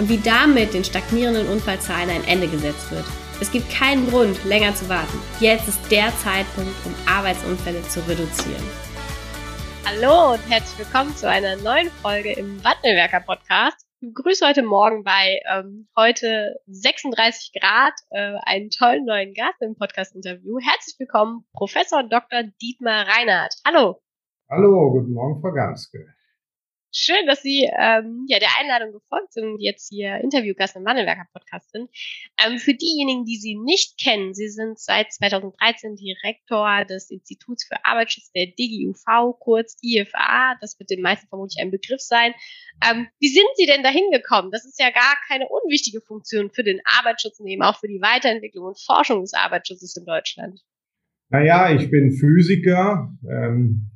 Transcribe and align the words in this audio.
und 0.00 0.08
wie 0.08 0.16
damit 0.16 0.72
den 0.72 0.82
stagnierenden 0.82 1.46
Unfallzahlen 1.46 2.08
ein 2.08 2.24
Ende 2.24 2.48
gesetzt 2.48 2.90
wird. 2.90 3.04
Es 3.38 3.52
gibt 3.52 3.70
keinen 3.70 4.08
Grund, 4.08 4.42
länger 4.46 4.74
zu 4.74 4.88
warten. 4.88 5.18
Jetzt 5.40 5.68
ist 5.68 5.92
der 5.92 6.08
Zeitpunkt, 6.16 6.72
um 6.86 6.94
Arbeitsunfälle 7.06 7.82
zu 7.82 8.00
reduzieren. 8.08 8.64
Hallo 9.84 10.32
und 10.32 10.50
herzlich 10.50 10.86
willkommen 10.86 11.14
zu 11.16 11.28
einer 11.28 11.56
neuen 11.56 11.90
Folge 12.02 12.32
im 12.32 12.64
Wandelwerker 12.64 13.20
Podcast. 13.20 13.76
Ich 14.00 14.14
begrüße 14.14 14.46
heute 14.46 14.62
Morgen 14.62 15.04
bei 15.04 15.40
ähm, 15.52 15.86
heute 15.94 16.54
36 16.66 17.52
Grad 17.60 17.92
äh, 18.08 18.38
einen 18.44 18.70
tollen 18.70 19.04
neuen 19.04 19.34
Gast 19.34 19.60
im 19.60 19.76
Podcast-Interview. 19.76 20.58
Herzlich 20.62 20.96
willkommen, 20.98 21.44
Professor 21.52 22.02
Dr. 22.02 22.44
Dietmar 22.62 23.06
Reinhardt. 23.06 23.54
Hallo. 23.66 24.00
Hallo, 24.48 24.92
guten 24.92 25.12
Morgen, 25.12 25.42
Frau 25.42 25.52
Ganske. 25.52 26.14
Schön, 26.92 27.24
dass 27.26 27.40
Sie 27.40 27.70
ähm, 27.78 28.24
ja 28.26 28.40
der 28.40 28.48
Einladung 28.58 28.92
gefolgt 28.92 29.32
sind 29.32 29.44
und 29.44 29.60
jetzt 29.60 29.90
hier 29.90 30.16
Interviewgast 30.16 30.74
im 30.74 30.84
Wandelwerker 30.84 31.26
Podcast 31.32 31.70
sind. 31.70 31.88
Ähm, 32.44 32.58
für 32.58 32.74
diejenigen, 32.74 33.24
die 33.24 33.36
Sie 33.36 33.54
nicht 33.54 33.96
kennen, 33.96 34.34
Sie 34.34 34.48
sind 34.48 34.76
seit 34.76 35.12
2013 35.12 35.94
Direktor 35.94 36.84
des 36.84 37.10
Instituts 37.10 37.64
für 37.64 37.84
Arbeitsschutz 37.84 38.32
der 38.32 38.46
DGUV, 38.46 39.38
kurz 39.38 39.76
IFA. 39.82 40.56
Das 40.60 40.80
wird 40.80 40.90
den 40.90 41.00
meisten 41.00 41.28
vermutlich 41.28 41.62
ein 41.62 41.70
Begriff 41.70 42.00
sein. 42.00 42.32
Ähm, 42.84 43.06
wie 43.20 43.28
sind 43.28 43.48
Sie 43.54 43.66
denn 43.66 43.84
dahin 43.84 44.10
gekommen? 44.10 44.50
Das 44.50 44.64
ist 44.64 44.80
ja 44.80 44.90
gar 44.90 45.14
keine 45.28 45.48
unwichtige 45.48 46.00
Funktion 46.00 46.50
für 46.50 46.64
den 46.64 46.80
Arbeitsschutz 46.84 47.38
und 47.38 47.46
eben 47.46 47.62
auch 47.62 47.78
für 47.78 47.88
die 47.88 48.00
Weiterentwicklung 48.00 48.66
und 48.66 48.80
Forschung 48.80 49.20
des 49.20 49.34
Arbeitsschutzes 49.34 49.96
in 49.96 50.06
Deutschland. 50.06 50.60
Naja, 51.28 51.72
ich 51.72 51.88
bin 51.88 52.10
Physiker. 52.10 53.16
Ähm 53.30 53.90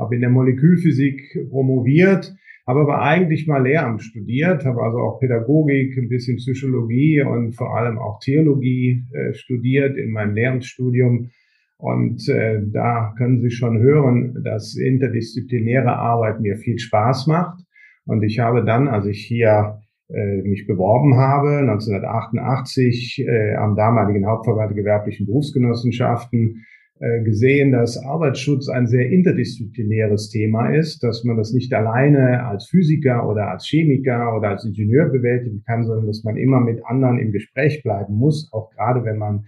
habe 0.00 0.14
in 0.14 0.22
der 0.22 0.30
Molekülphysik 0.30 1.48
promoviert, 1.50 2.34
habe 2.66 2.80
aber 2.80 3.02
eigentlich 3.02 3.46
mal 3.46 3.62
Lehramt 3.62 4.02
studiert, 4.02 4.64
habe 4.64 4.82
also 4.82 4.98
auch 4.98 5.20
Pädagogik, 5.20 5.96
ein 5.98 6.08
bisschen 6.08 6.36
Psychologie 6.36 7.22
und 7.22 7.52
vor 7.52 7.76
allem 7.76 7.98
auch 7.98 8.18
Theologie 8.20 9.04
äh, 9.12 9.34
studiert 9.34 9.96
in 9.96 10.12
meinem 10.12 10.34
Lehramtsstudium. 10.34 11.30
Und 11.76 12.28
äh, 12.28 12.60
da 12.72 13.14
können 13.16 13.40
Sie 13.40 13.50
schon 13.50 13.78
hören, 13.78 14.42
dass 14.44 14.76
interdisziplinäre 14.76 15.96
Arbeit 15.96 16.40
mir 16.40 16.56
viel 16.56 16.78
Spaß 16.78 17.26
macht. 17.26 17.58
Und 18.04 18.22
ich 18.22 18.38
habe 18.38 18.64
dann, 18.64 18.88
als 18.88 19.06
ich 19.06 19.24
hier 19.24 19.80
äh, 20.08 20.42
mich 20.42 20.66
beworben 20.66 21.16
habe, 21.16 21.58
1988 21.58 23.24
äh, 23.26 23.54
am 23.54 23.76
damaligen 23.76 24.26
Hauptverband 24.26 24.70
der 24.70 24.76
gewerblichen 24.76 25.26
Berufsgenossenschaften, 25.26 26.66
gesehen, 27.24 27.72
dass 27.72 27.96
Arbeitsschutz 27.96 28.68
ein 28.68 28.86
sehr 28.86 29.08
interdisziplinäres 29.08 30.28
Thema 30.28 30.68
ist, 30.68 31.02
dass 31.02 31.24
man 31.24 31.38
das 31.38 31.54
nicht 31.54 31.72
alleine 31.72 32.44
als 32.44 32.66
Physiker 32.68 33.26
oder 33.26 33.48
als 33.48 33.66
Chemiker 33.66 34.36
oder 34.36 34.50
als 34.50 34.66
Ingenieur 34.66 35.08
bewältigen 35.08 35.62
kann, 35.64 35.84
sondern 35.84 36.06
dass 36.06 36.24
man 36.24 36.36
immer 36.36 36.60
mit 36.60 36.84
anderen 36.84 37.18
im 37.18 37.32
Gespräch 37.32 37.82
bleiben 37.82 38.14
muss, 38.14 38.50
auch 38.52 38.70
gerade 38.70 39.02
wenn 39.06 39.16
man 39.16 39.46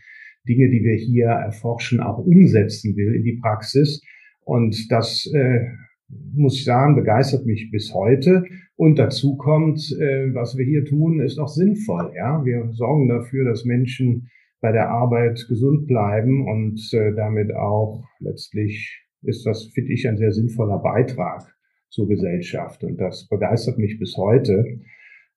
Dinge, 0.48 0.70
die 0.70 0.83
wir 0.83 0.97
hier 0.97 1.27
erforschen, 1.27 2.01
auch 2.01 2.18
umsetzen 2.18 2.96
will 2.96 3.14
in 3.14 3.23
die 3.23 3.39
Praxis. 3.41 4.02
Und 4.45 4.91
das 4.91 5.30
äh, 5.35 5.67
muss 6.35 6.57
ich 6.57 6.64
sagen, 6.64 6.96
begeistert 6.96 7.46
mich 7.46 7.70
bis 7.70 7.95
heute. 7.95 8.45
Und 8.74 8.98
dazu 8.98 9.36
kommt, 9.36 9.79
äh, 10.01 10.35
was 10.35 10.57
wir 10.57 10.64
hier 10.64 10.85
tun, 10.85 11.20
ist 11.20 11.39
auch 11.39 11.48
sinnvoll. 11.48 12.12
Ja, 12.17 12.45
wir 12.45 12.70
sorgen 12.73 13.08
dafür, 13.08 13.45
dass 13.45 13.64
Menschen 13.64 14.29
bei 14.62 14.73
der 14.73 14.89
Arbeit 14.89 15.45
gesund 15.48 15.86
bleiben 15.86 16.48
und 16.48 16.80
äh, 16.95 17.12
damit 17.14 17.52
auch 17.55 18.05
letztlich 18.20 19.05
ist 19.23 19.45
das, 19.45 19.67
finde 19.74 19.92
ich, 19.92 20.08
ein 20.08 20.17
sehr 20.17 20.33
sinnvoller 20.33 20.78
Beitrag 20.78 21.42
zur 21.90 22.08
Gesellschaft 22.08 22.83
und 22.84 22.96
das 22.98 23.28
begeistert 23.28 23.78
mich 23.78 23.98
bis 23.98 24.17
heute. 24.17 24.64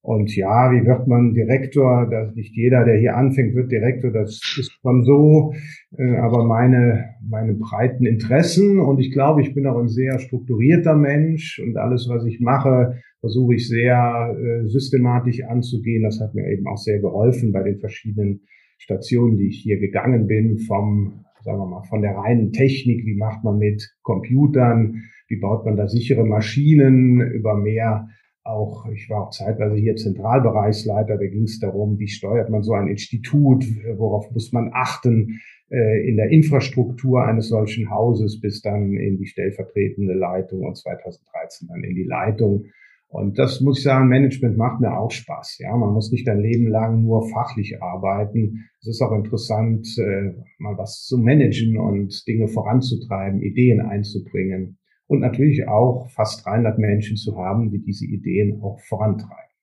Und 0.01 0.35
ja, 0.35 0.71
wie 0.71 0.85
wird 0.85 1.07
man 1.07 1.33
Direktor? 1.33 2.07
Das 2.07 2.35
nicht 2.35 2.55
jeder, 2.55 2.85
der 2.85 2.99
hier 2.99 3.17
anfängt, 3.17 3.55
wird 3.55 3.71
Direktor. 3.71 4.11
Das 4.11 4.33
ist 4.33 4.71
schon 4.79 5.03
so. 5.03 5.55
Äh, 5.97 6.17
aber 6.17 6.45
meine, 6.45 7.15
meine 7.27 7.55
breiten 7.55 8.05
Interessen 8.05 8.79
und 8.79 8.99
ich 8.99 9.11
glaube, 9.11 9.41
ich 9.41 9.55
bin 9.55 9.65
auch 9.65 9.79
ein 9.79 9.87
sehr 9.87 10.19
strukturierter 10.19 10.95
Mensch 10.95 11.59
und 11.59 11.75
alles, 11.77 12.07
was 12.07 12.23
ich 12.25 12.39
mache, 12.39 13.01
versuche 13.19 13.55
ich 13.55 13.67
sehr 13.67 14.37
äh, 14.37 14.67
systematisch 14.67 15.41
anzugehen. 15.43 16.03
Das 16.03 16.19
hat 16.21 16.35
mir 16.35 16.47
eben 16.47 16.67
auch 16.67 16.77
sehr 16.77 16.99
geholfen 16.99 17.51
bei 17.51 17.63
den 17.63 17.79
verschiedenen 17.79 18.41
Stationen, 18.77 19.37
die 19.37 19.47
ich 19.47 19.61
hier 19.61 19.79
gegangen 19.79 20.27
bin, 20.27 20.59
vom, 20.59 21.25
sagen 21.43 21.59
wir 21.59 21.65
mal, 21.65 21.83
von 21.83 22.01
der 22.01 22.15
reinen 22.15 22.51
Technik, 22.51 23.05
wie 23.05 23.15
macht 23.15 23.43
man 23.43 23.57
mit 23.57 23.95
Computern, 24.01 25.03
wie 25.27 25.37
baut 25.37 25.65
man 25.65 25.75
da 25.75 25.87
sichere 25.87 26.25
Maschinen, 26.25 27.21
über 27.31 27.55
mehr 27.55 28.07
auch, 28.43 28.85
ich 28.93 29.09
war 29.09 29.23
auch 29.23 29.31
zeitweise 29.31 29.75
hier 29.75 29.95
Zentralbereichsleiter, 29.95 31.17
da 31.17 31.25
ging 31.25 31.43
es 31.43 31.59
darum, 31.59 31.97
wie 31.97 32.07
steuert 32.07 32.49
man 32.51 32.61
so 32.61 32.73
ein 32.73 32.87
Institut, 32.87 33.65
worauf 33.97 34.29
muss 34.31 34.51
man 34.51 34.69
achten 34.71 35.39
äh, 35.71 36.07
in 36.07 36.15
der 36.15 36.29
Infrastruktur 36.29 37.23
eines 37.23 37.49
solchen 37.49 37.89
Hauses, 37.89 38.39
bis 38.39 38.61
dann 38.61 38.93
in 38.93 39.17
die 39.17 39.25
stellvertretende 39.25 40.13
Leitung 40.13 40.61
und 40.61 40.77
2013 40.77 41.67
dann 41.69 41.83
in 41.83 41.95
die 41.95 42.03
Leitung 42.03 42.65
und 43.07 43.37
das 43.37 43.61
muss 43.61 43.77
ich 43.77 43.83
sagen, 43.83 44.07
Management 44.07 44.57
macht 44.57 44.81
mir 44.81 44.97
auch 44.97 45.11
Spaß. 45.11 45.59
Ja, 45.59 45.75
man 45.75 45.93
muss 45.93 46.11
nicht 46.11 46.27
ein 46.27 46.41
Leben 46.41 46.67
lang 46.67 47.03
nur 47.03 47.29
fachlich 47.29 47.81
arbeiten. 47.81 48.69
Es 48.81 48.87
ist 48.87 49.01
auch 49.01 49.13
interessant, 49.13 49.87
äh, 49.97 50.33
mal 50.57 50.77
was 50.77 51.05
zu 51.05 51.17
managen 51.17 51.77
und 51.77 52.27
Dinge 52.27 52.47
voranzutreiben, 52.47 53.41
Ideen 53.41 53.79
einzubringen 53.79 54.79
und 55.07 55.19
natürlich 55.19 55.67
auch 55.67 56.09
fast 56.09 56.45
300 56.45 56.77
Menschen 56.77 57.15
zu 57.15 57.37
haben, 57.37 57.71
die 57.71 57.81
diese 57.83 58.05
Ideen 58.05 58.61
auch 58.61 58.79
vorantreiben. 58.81 59.53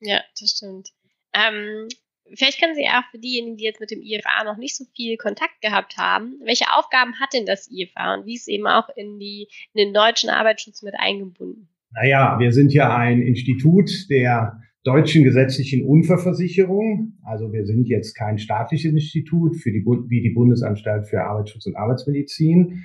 Ja, 0.00 0.20
das 0.38 0.50
stimmt. 0.50 0.90
Ähm, 1.32 1.88
vielleicht 2.34 2.60
können 2.60 2.74
Sie 2.74 2.86
auch 2.86 3.04
für 3.10 3.18
diejenigen, 3.18 3.56
die 3.56 3.64
jetzt 3.64 3.80
mit 3.80 3.90
dem 3.90 4.02
IFA 4.02 4.44
noch 4.44 4.58
nicht 4.58 4.76
so 4.76 4.84
viel 4.94 5.16
Kontakt 5.16 5.60
gehabt 5.62 5.96
haben, 5.96 6.38
welche 6.44 6.66
Aufgaben 6.76 7.18
hat 7.18 7.32
denn 7.32 7.46
das 7.46 7.70
IFA 7.70 8.14
und 8.14 8.26
wie 8.26 8.34
ist 8.34 8.48
eben 8.48 8.66
auch 8.66 8.88
in, 8.94 9.18
die, 9.18 9.48
in 9.72 9.86
den 9.86 9.94
deutschen 9.94 10.30
Arbeitsschutz 10.30 10.82
mit 10.82 10.94
eingebunden? 10.96 11.68
Naja, 11.94 12.36
wir 12.40 12.52
sind 12.52 12.72
ja 12.72 12.96
ein 12.96 13.22
Institut 13.22 14.10
der 14.10 14.60
deutschen 14.82 15.24
gesetzlichen 15.24 15.86
Unfallversicherung. 15.86 17.14
Also 17.22 17.52
wir 17.52 17.64
sind 17.64 17.88
jetzt 17.88 18.14
kein 18.14 18.38
staatliches 18.38 18.92
Institut 18.92 19.56
für 19.56 19.70
die, 19.70 19.84
wie 20.08 20.20
die 20.20 20.30
Bundesanstalt 20.30 21.06
für 21.06 21.22
Arbeitsschutz 21.22 21.66
und 21.66 21.76
Arbeitsmedizin. 21.76 22.84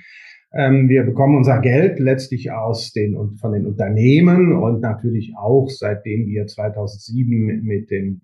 Ähm, 0.52 0.88
wir 0.88 1.02
bekommen 1.02 1.36
unser 1.36 1.60
Geld 1.60 1.98
letztlich 1.98 2.50
aus 2.52 2.92
den, 2.92 3.16
von 3.36 3.52
den 3.52 3.66
Unternehmen 3.66 4.52
und 4.52 4.80
natürlich 4.80 5.34
auch 5.36 5.68
seitdem 5.68 6.26
wir 6.26 6.46
2007 6.46 7.62
mit 7.62 7.90
dem, 7.90 8.22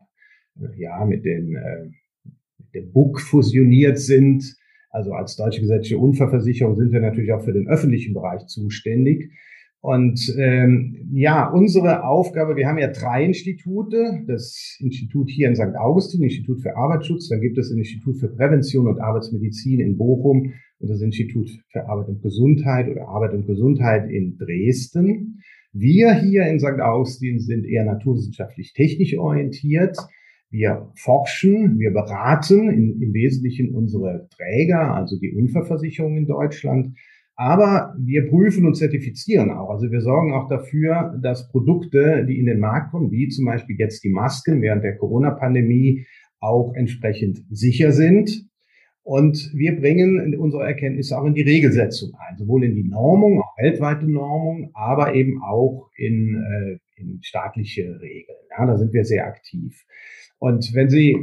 ja, 0.76 1.04
mit 1.04 1.24
den, 1.24 1.54
äh, 1.54 1.84
mit 2.58 2.74
dem 2.74 2.92
BUK 2.92 3.20
fusioniert 3.20 3.98
sind. 3.98 4.56
Also 4.90 5.12
als 5.12 5.36
deutsche 5.36 5.60
gesetzliche 5.60 5.98
Unfallversicherung 5.98 6.76
sind 6.76 6.92
wir 6.92 7.00
natürlich 7.00 7.32
auch 7.32 7.44
für 7.44 7.52
den 7.52 7.68
öffentlichen 7.68 8.14
Bereich 8.14 8.46
zuständig. 8.46 9.30
Und 9.86 10.34
ähm, 10.36 10.96
ja, 11.12 11.48
unsere 11.48 12.02
Aufgabe, 12.02 12.56
wir 12.56 12.66
haben 12.66 12.78
ja 12.78 12.88
drei 12.88 13.22
Institute. 13.22 14.24
Das 14.26 14.76
Institut 14.80 15.30
hier 15.30 15.46
in 15.46 15.54
St. 15.54 15.76
Augustin, 15.78 16.24
Institut 16.24 16.60
für 16.60 16.76
Arbeitsschutz, 16.76 17.28
dann 17.28 17.40
gibt 17.40 17.56
es 17.56 17.68
das 17.68 17.78
Institut 17.78 18.18
für 18.18 18.26
Prävention 18.26 18.88
und 18.88 18.98
Arbeitsmedizin 18.98 19.78
in 19.78 19.96
Bochum 19.96 20.54
und 20.80 20.90
das 20.90 21.00
Institut 21.02 21.48
für 21.70 21.88
Arbeit 21.88 22.08
und 22.08 22.20
Gesundheit 22.20 22.88
oder 22.88 23.06
Arbeit 23.06 23.34
und 23.34 23.46
Gesundheit 23.46 24.10
in 24.10 24.36
Dresden. 24.38 25.40
Wir 25.72 26.14
hier 26.14 26.48
in 26.48 26.58
St. 26.58 26.80
Augustin 26.80 27.38
sind 27.38 27.64
eher 27.64 27.84
naturwissenschaftlich 27.84 28.72
technisch 28.72 29.16
orientiert. 29.16 29.96
Wir 30.50 30.90
forschen, 30.96 31.78
wir 31.78 31.92
beraten 31.92 32.70
in, 32.70 33.00
im 33.00 33.14
Wesentlichen 33.14 33.72
unsere 33.72 34.26
Träger, 34.36 34.96
also 34.96 35.16
die 35.16 35.32
Unfallversicherung 35.32 36.16
in 36.16 36.26
Deutschland. 36.26 36.96
Aber 37.36 37.94
wir 37.98 38.28
prüfen 38.28 38.66
und 38.66 38.74
zertifizieren 38.74 39.50
auch. 39.50 39.68
Also 39.68 39.90
wir 39.90 40.00
sorgen 40.00 40.32
auch 40.32 40.48
dafür, 40.48 41.14
dass 41.22 41.48
Produkte, 41.48 42.24
die 42.26 42.38
in 42.38 42.46
den 42.46 42.60
Markt 42.60 42.90
kommen, 42.90 43.10
wie 43.10 43.28
zum 43.28 43.44
Beispiel 43.44 43.76
jetzt 43.78 44.02
die 44.04 44.08
Masken 44.10 44.62
während 44.62 44.82
der 44.82 44.96
Corona-Pandemie, 44.96 46.06
auch 46.40 46.72
entsprechend 46.74 47.44
sicher 47.50 47.92
sind. 47.92 48.48
Und 49.06 49.52
wir 49.54 49.76
bringen 49.76 50.36
unsere 50.36 50.64
Erkenntnisse 50.64 51.16
auch 51.16 51.24
in 51.26 51.34
die 51.34 51.42
Regelsetzung 51.42 52.10
ein, 52.18 52.36
sowohl 52.38 52.64
in 52.64 52.74
die 52.74 52.82
Normung, 52.82 53.40
auch 53.40 53.56
weltweite 53.56 54.04
Normung, 54.04 54.72
aber 54.74 55.14
eben 55.14 55.40
auch 55.44 55.90
in, 55.96 56.34
äh, 56.34 57.00
in 57.00 57.20
staatliche 57.22 58.00
Regeln. 58.00 58.38
Ja, 58.50 58.66
da 58.66 58.76
sind 58.76 58.92
wir 58.92 59.04
sehr 59.04 59.24
aktiv. 59.28 59.80
Und 60.40 60.74
wenn 60.74 60.90
Sie 60.90 61.16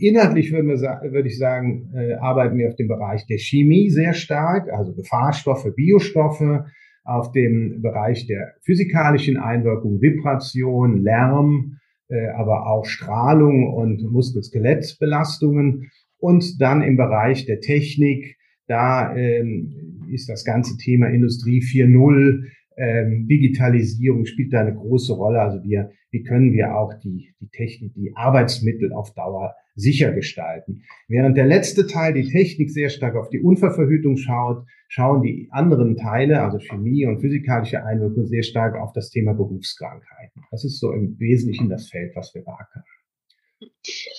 inhaltlich 0.00 0.52
würden 0.52 0.68
wir, 0.68 0.76
würde 1.12 1.28
ich 1.28 1.38
sagen, 1.38 1.90
äh, 1.94 2.12
arbeiten 2.16 2.58
wir 2.58 2.68
auf 2.68 2.76
dem 2.76 2.88
Bereich 2.88 3.24
der 3.26 3.38
Chemie 3.38 3.88
sehr 3.88 4.12
stark, 4.12 4.70
also 4.70 4.92
Gefahrstoffe, 4.92 5.74
Biostoffe, 5.74 6.66
auf 7.04 7.32
dem 7.32 7.80
Bereich 7.80 8.26
der 8.26 8.52
physikalischen 8.60 9.38
Einwirkung, 9.38 10.02
Vibration, 10.02 11.02
Lärm, 11.02 11.78
äh, 12.08 12.28
aber 12.36 12.66
auch 12.66 12.84
Strahlung 12.84 13.72
und 13.72 14.02
Muskel-Skelett-Belastungen 14.12 15.90
und 16.20 16.60
dann 16.60 16.82
im 16.82 16.96
Bereich 16.96 17.46
der 17.46 17.60
Technik, 17.60 18.36
da 18.66 19.14
ähm, 19.16 20.06
ist 20.12 20.28
das 20.28 20.44
ganze 20.44 20.76
Thema 20.76 21.08
Industrie 21.08 21.60
4.0, 21.60 22.44
ähm, 22.76 23.26
Digitalisierung 23.28 24.24
spielt 24.24 24.52
da 24.52 24.60
eine 24.60 24.74
große 24.74 25.12
Rolle. 25.12 25.40
Also 25.40 25.62
wir, 25.62 25.90
wie 26.10 26.22
können 26.22 26.52
wir 26.52 26.76
auch 26.76 26.94
die, 26.94 27.34
die 27.40 27.48
Technik, 27.48 27.94
die 27.94 28.12
Arbeitsmittel 28.14 28.92
auf 28.92 29.12
Dauer 29.14 29.54
sicher 29.74 30.12
gestalten. 30.12 30.82
Während 31.08 31.36
der 31.36 31.46
letzte 31.46 31.86
Teil, 31.86 32.14
die 32.14 32.28
Technik, 32.28 32.70
sehr 32.70 32.88
stark 32.88 33.16
auf 33.16 33.28
die 33.28 33.40
Unfallverhütung 33.40 34.16
schaut, 34.16 34.64
schauen 34.88 35.22
die 35.22 35.48
anderen 35.50 35.96
Teile, 35.96 36.42
also 36.42 36.58
Chemie 36.58 37.06
und 37.06 37.20
physikalische 37.20 37.84
Einwirkung, 37.84 38.26
sehr 38.26 38.42
stark 38.42 38.76
auf 38.76 38.92
das 38.92 39.10
Thema 39.10 39.34
Berufskrankheiten. 39.34 40.42
Das 40.50 40.64
ist 40.64 40.80
so 40.80 40.92
im 40.92 41.18
Wesentlichen 41.18 41.68
das 41.68 41.88
Feld, 41.88 42.14
was 42.14 42.34
wir 42.34 42.44
wagen. 42.46 42.82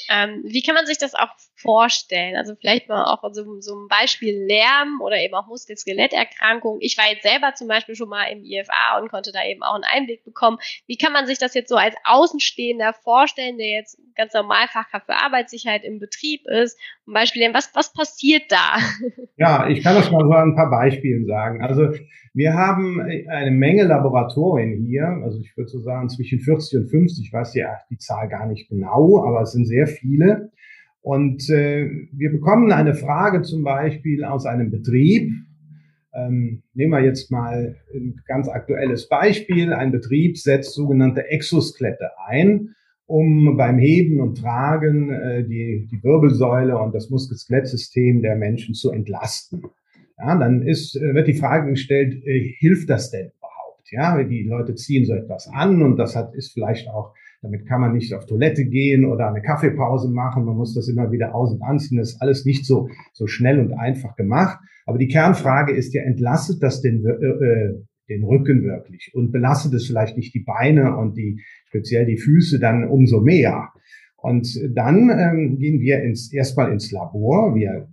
Ähm, 0.09 0.41
wie 0.43 0.61
kann 0.61 0.75
man 0.75 0.85
sich 0.85 0.97
das 0.97 1.13
auch 1.13 1.29
vorstellen? 1.55 2.35
Also 2.35 2.55
vielleicht 2.55 2.89
mal 2.89 3.05
auch 3.05 3.21
so, 3.31 3.59
so 3.61 3.75
ein 3.75 3.87
Beispiel 3.87 4.45
Lärm 4.45 5.01
oder 5.01 5.17
eben 5.17 5.33
auch 5.35 5.47
Muskel-Skeletterkrankungen. 5.47 6.81
Ich 6.81 6.97
war 6.97 7.05
jetzt 7.11 7.23
selber 7.23 7.53
zum 7.53 7.67
Beispiel 7.67 7.95
schon 7.95 8.09
mal 8.09 8.25
im 8.25 8.43
IFA 8.43 8.99
und 8.99 9.09
konnte 9.09 9.31
da 9.31 9.45
eben 9.45 9.61
auch 9.61 9.75
einen 9.75 9.83
Einblick 9.83 10.23
bekommen. 10.23 10.57
Wie 10.87 10.97
kann 10.97 11.13
man 11.13 11.27
sich 11.27 11.37
das 11.37 11.53
jetzt 11.53 11.69
so 11.69 11.75
als 11.75 11.95
Außenstehender 12.03 12.93
vorstellen, 12.93 13.57
der 13.57 13.69
jetzt 13.69 13.99
ganz 14.15 14.33
normal 14.33 14.67
Fachkraft 14.67 15.05
für 15.05 15.15
Arbeitssicherheit 15.15 15.83
im 15.83 15.99
Betrieb 15.99 16.47
ist? 16.47 16.77
Zum 17.05 17.13
Beispiel, 17.13 17.53
was, 17.53 17.71
was 17.75 17.93
passiert 17.93 18.51
da? 18.51 18.77
Ja, 19.37 19.67
ich 19.67 19.81
kann 19.81 19.95
das 19.95 20.11
mal 20.11 20.23
so 20.23 20.31
ein 20.33 20.55
paar 20.55 20.69
Beispielen 20.69 21.25
sagen. 21.25 21.63
Also 21.63 21.89
wir 22.33 22.53
haben 22.53 23.01
eine 23.01 23.51
Menge 23.51 23.83
Laboratorien 23.83 24.85
hier, 24.85 25.03
also 25.23 25.39
ich 25.39 25.57
würde 25.57 25.69
so 25.69 25.79
sagen 25.79 26.09
zwischen 26.09 26.39
40 26.39 26.79
und 26.79 26.89
50, 26.89 27.25
ich 27.25 27.33
weiß 27.33 27.55
ja 27.55 27.77
die 27.89 27.97
Zahl 27.97 28.29
gar 28.29 28.45
nicht 28.45 28.69
genau, 28.69 29.23
aber 29.25 29.45
sind 29.51 29.65
sehr 29.65 29.87
viele. 29.87 30.51
Und 31.01 31.49
äh, 31.49 31.89
wir 32.11 32.31
bekommen 32.31 32.71
eine 32.71 32.93
Frage 32.93 33.41
zum 33.41 33.63
Beispiel 33.63 34.23
aus 34.23 34.45
einem 34.45 34.69
Betrieb. 34.69 35.31
Ähm, 36.13 36.61
nehmen 36.73 36.91
wir 36.91 37.03
jetzt 37.03 37.31
mal 37.31 37.75
ein 37.93 38.21
ganz 38.27 38.47
aktuelles 38.47 39.07
Beispiel. 39.07 39.73
Ein 39.73 39.91
Betrieb 39.91 40.37
setzt 40.37 40.73
sogenannte 40.73 41.27
Exoskelette 41.29 42.11
ein, 42.27 42.75
um 43.05 43.57
beim 43.57 43.79
Heben 43.79 44.19
und 44.19 44.39
Tragen 44.39 45.11
äh, 45.11 45.43
die, 45.43 45.87
die 45.91 46.03
Wirbelsäule 46.03 46.77
und 46.77 46.93
das 46.93 47.09
Muskel-Skelettsystem 47.09 48.21
der 48.21 48.35
Menschen 48.35 48.75
zu 48.75 48.91
entlasten. 48.91 49.63
Ja, 50.17 50.37
dann 50.37 50.61
ist, 50.61 50.95
äh, 50.95 51.15
wird 51.15 51.27
die 51.27 51.33
Frage 51.33 51.71
gestellt, 51.71 52.23
äh, 52.25 52.53
hilft 52.59 52.89
das 52.89 53.09
denn 53.09 53.31
überhaupt? 53.37 53.89
Ja, 53.91 54.21
die 54.23 54.43
Leute 54.43 54.75
ziehen 54.75 55.05
so 55.05 55.13
etwas 55.13 55.47
an 55.47 55.81
und 55.81 55.97
das 55.97 56.15
hat, 56.15 56.35
ist 56.35 56.53
vielleicht 56.53 56.87
auch, 56.89 57.15
damit 57.41 57.67
kann 57.67 57.81
man 57.81 57.93
nicht 57.93 58.13
auf 58.13 58.25
Toilette 58.27 58.65
gehen 58.65 59.03
oder 59.03 59.27
eine 59.27 59.41
Kaffeepause 59.41 60.09
machen. 60.09 60.45
Man 60.45 60.57
muss 60.57 60.75
das 60.75 60.87
immer 60.87 61.11
wieder 61.11 61.33
aus- 61.33 61.51
und 61.51 61.63
anziehen. 61.63 61.97
Das 61.97 62.13
ist 62.13 62.21
alles 62.21 62.45
nicht 62.45 62.65
so, 62.65 62.87
so 63.13 63.25
schnell 63.25 63.59
und 63.59 63.73
einfach 63.73 64.15
gemacht. 64.15 64.59
Aber 64.85 64.99
die 64.99 65.07
Kernfrage 65.07 65.73
ist 65.73 65.93
ja, 65.93 66.03
entlastet 66.03 66.61
das 66.61 66.81
den, 66.81 67.03
äh, 67.05 67.09
äh, 67.09 67.83
den 68.09 68.23
Rücken 68.23 68.63
wirklich 68.63 69.11
und 69.15 69.31
belastet 69.31 69.73
es 69.73 69.87
vielleicht 69.87 70.17
nicht 70.17 70.33
die 70.35 70.43
Beine 70.43 70.95
und 70.97 71.17
die, 71.17 71.41
speziell 71.67 72.05
die 72.05 72.17
Füße 72.17 72.59
dann 72.59 72.87
umso 72.87 73.21
mehr? 73.21 73.69
Und 74.17 74.47
dann 74.75 75.09
ähm, 75.09 75.57
gehen 75.57 75.81
wir 75.81 76.03
ins, 76.03 76.31
erstmal 76.31 76.71
ins 76.71 76.91
Labor. 76.91 77.55
Wir 77.55 77.87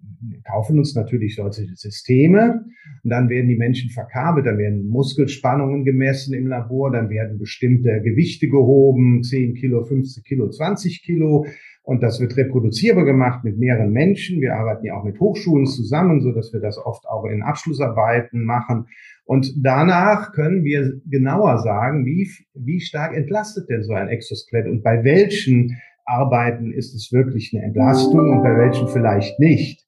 kaufen 0.45 0.79
uns 0.79 0.95
natürlich 0.95 1.37
solche 1.37 1.67
Systeme 1.75 2.65
und 3.05 3.11
dann 3.11 3.29
werden 3.29 3.49
die 3.49 3.57
Menschen 3.57 3.91
verkabelt, 3.91 4.47
dann 4.47 4.59
werden 4.59 4.89
Muskelspannungen 4.89 5.85
gemessen 5.85 6.35
im 6.35 6.47
Labor, 6.47 6.91
dann 6.91 7.11
werden 7.11 7.39
bestimmte 7.39 8.01
Gewichte 8.03 8.49
gehoben, 8.49 9.23
10 9.23 9.55
Kilo, 9.55 9.85
15 9.85 10.25
Kilo, 10.25 10.49
20 10.49 11.03
Kilo 11.03 11.47
und 11.89 12.03
das 12.03 12.21
wird 12.21 12.37
reproduzierbar 12.37 13.07
gemacht 13.07 13.45
mit 13.45 13.59
mehreren 13.59 13.93
Menschen. 13.93 14.43
Wir 14.43 14.57
arbeiten 14.57 14.85
ja 14.85 14.95
auch 14.95 15.05
mit 15.05 15.19
Hochschulen 15.21 15.65
zusammen, 15.65 16.21
so 16.21 16.33
dass 16.33 16.53
wir 16.53 16.61
das 16.61 16.77
oft 16.77 17.07
auch 17.09 17.25
in 17.25 17.43
Abschlussarbeiten 17.43 18.45
machen. 18.45 18.89
Und 19.25 19.55
danach 19.63 20.33
können 20.33 20.65
wir 20.65 21.01
genauer 21.07 21.59
sagen, 21.59 22.05
wie, 22.05 22.29
wie 22.53 22.81
stark 22.81 23.17
entlastet 23.17 23.71
denn 23.71 23.85
so 23.85 23.95
ein 23.95 24.09
Exoskelett 24.09 24.67
und 24.67 24.83
bei 24.83 25.03
welchen 25.03 25.79
Arbeiten 26.05 26.73
ist 26.73 26.95
es 26.95 27.11
wirklich 27.11 27.55
eine 27.55 27.65
Entlastung 27.65 28.33
und 28.33 28.43
bei 28.43 28.55
welchen 28.55 28.89
vielleicht 28.89 29.39
nicht. 29.41 29.88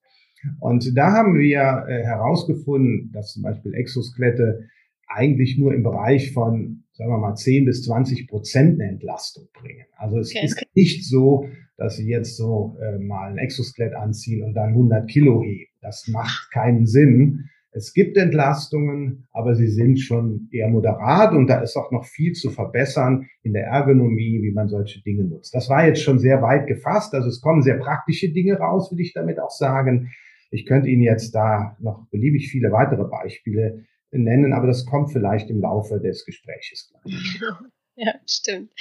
Und 0.58 0.96
da 0.96 1.12
haben 1.12 1.38
wir 1.38 1.86
äh, 1.88 2.02
herausgefunden, 2.04 3.10
dass 3.12 3.32
zum 3.32 3.42
Beispiel 3.42 3.74
Exoskelette 3.74 4.68
eigentlich 5.06 5.58
nur 5.58 5.74
im 5.74 5.82
Bereich 5.82 6.32
von, 6.32 6.84
sagen 6.92 7.10
wir 7.10 7.18
mal, 7.18 7.34
10 7.34 7.64
bis 7.64 7.82
20 7.84 8.28
Prozent 8.28 8.80
eine 8.80 8.90
Entlastung 8.90 9.48
bringen. 9.52 9.86
Also 9.96 10.18
es 10.18 10.30
okay. 10.30 10.44
ist 10.44 10.66
nicht 10.74 11.04
so, 11.06 11.46
dass 11.76 11.96
Sie 11.96 12.08
jetzt 12.08 12.36
so 12.36 12.76
äh, 12.80 12.98
mal 12.98 13.30
ein 13.30 13.38
Exoskelett 13.38 13.94
anziehen 13.94 14.44
und 14.44 14.54
dann 14.54 14.70
100 14.70 15.08
Kilo 15.10 15.42
heben. 15.42 15.70
Das 15.80 16.06
macht 16.08 16.50
keinen 16.52 16.86
Sinn. 16.86 17.46
Es 17.72 17.94
gibt 17.94 18.16
Entlastungen, 18.16 19.28
aber 19.30 19.54
sie 19.54 19.68
sind 19.68 20.00
schon 20.00 20.48
eher 20.50 20.68
moderat 20.68 21.32
und 21.32 21.46
da 21.46 21.60
ist 21.60 21.76
auch 21.76 21.92
noch 21.92 22.04
viel 22.04 22.32
zu 22.32 22.50
verbessern 22.50 23.28
in 23.42 23.52
der 23.52 23.66
Ergonomie, 23.66 24.42
wie 24.42 24.50
man 24.50 24.68
solche 24.68 25.00
Dinge 25.02 25.24
nutzt. 25.24 25.54
Das 25.54 25.68
war 25.68 25.86
jetzt 25.86 26.02
schon 26.02 26.18
sehr 26.18 26.42
weit 26.42 26.66
gefasst. 26.66 27.14
Also 27.14 27.28
es 27.28 27.40
kommen 27.40 27.62
sehr 27.62 27.78
praktische 27.78 28.30
Dinge 28.30 28.58
raus, 28.58 28.90
will 28.90 29.00
ich 29.00 29.12
damit 29.12 29.38
auch 29.38 29.50
sagen. 29.50 30.10
Ich 30.50 30.66
könnte 30.66 30.88
Ihnen 30.88 31.02
jetzt 31.02 31.34
da 31.34 31.76
noch 31.80 32.06
beliebig 32.10 32.50
viele 32.50 32.72
weitere 32.72 33.04
Beispiele 33.04 33.84
nennen, 34.10 34.52
aber 34.52 34.66
das 34.66 34.86
kommt 34.86 35.12
vielleicht 35.12 35.50
im 35.50 35.60
Laufe 35.60 36.00
des 36.00 36.24
Gespräches. 36.24 36.92
Ja, 37.96 38.14
stimmt. 38.24 38.72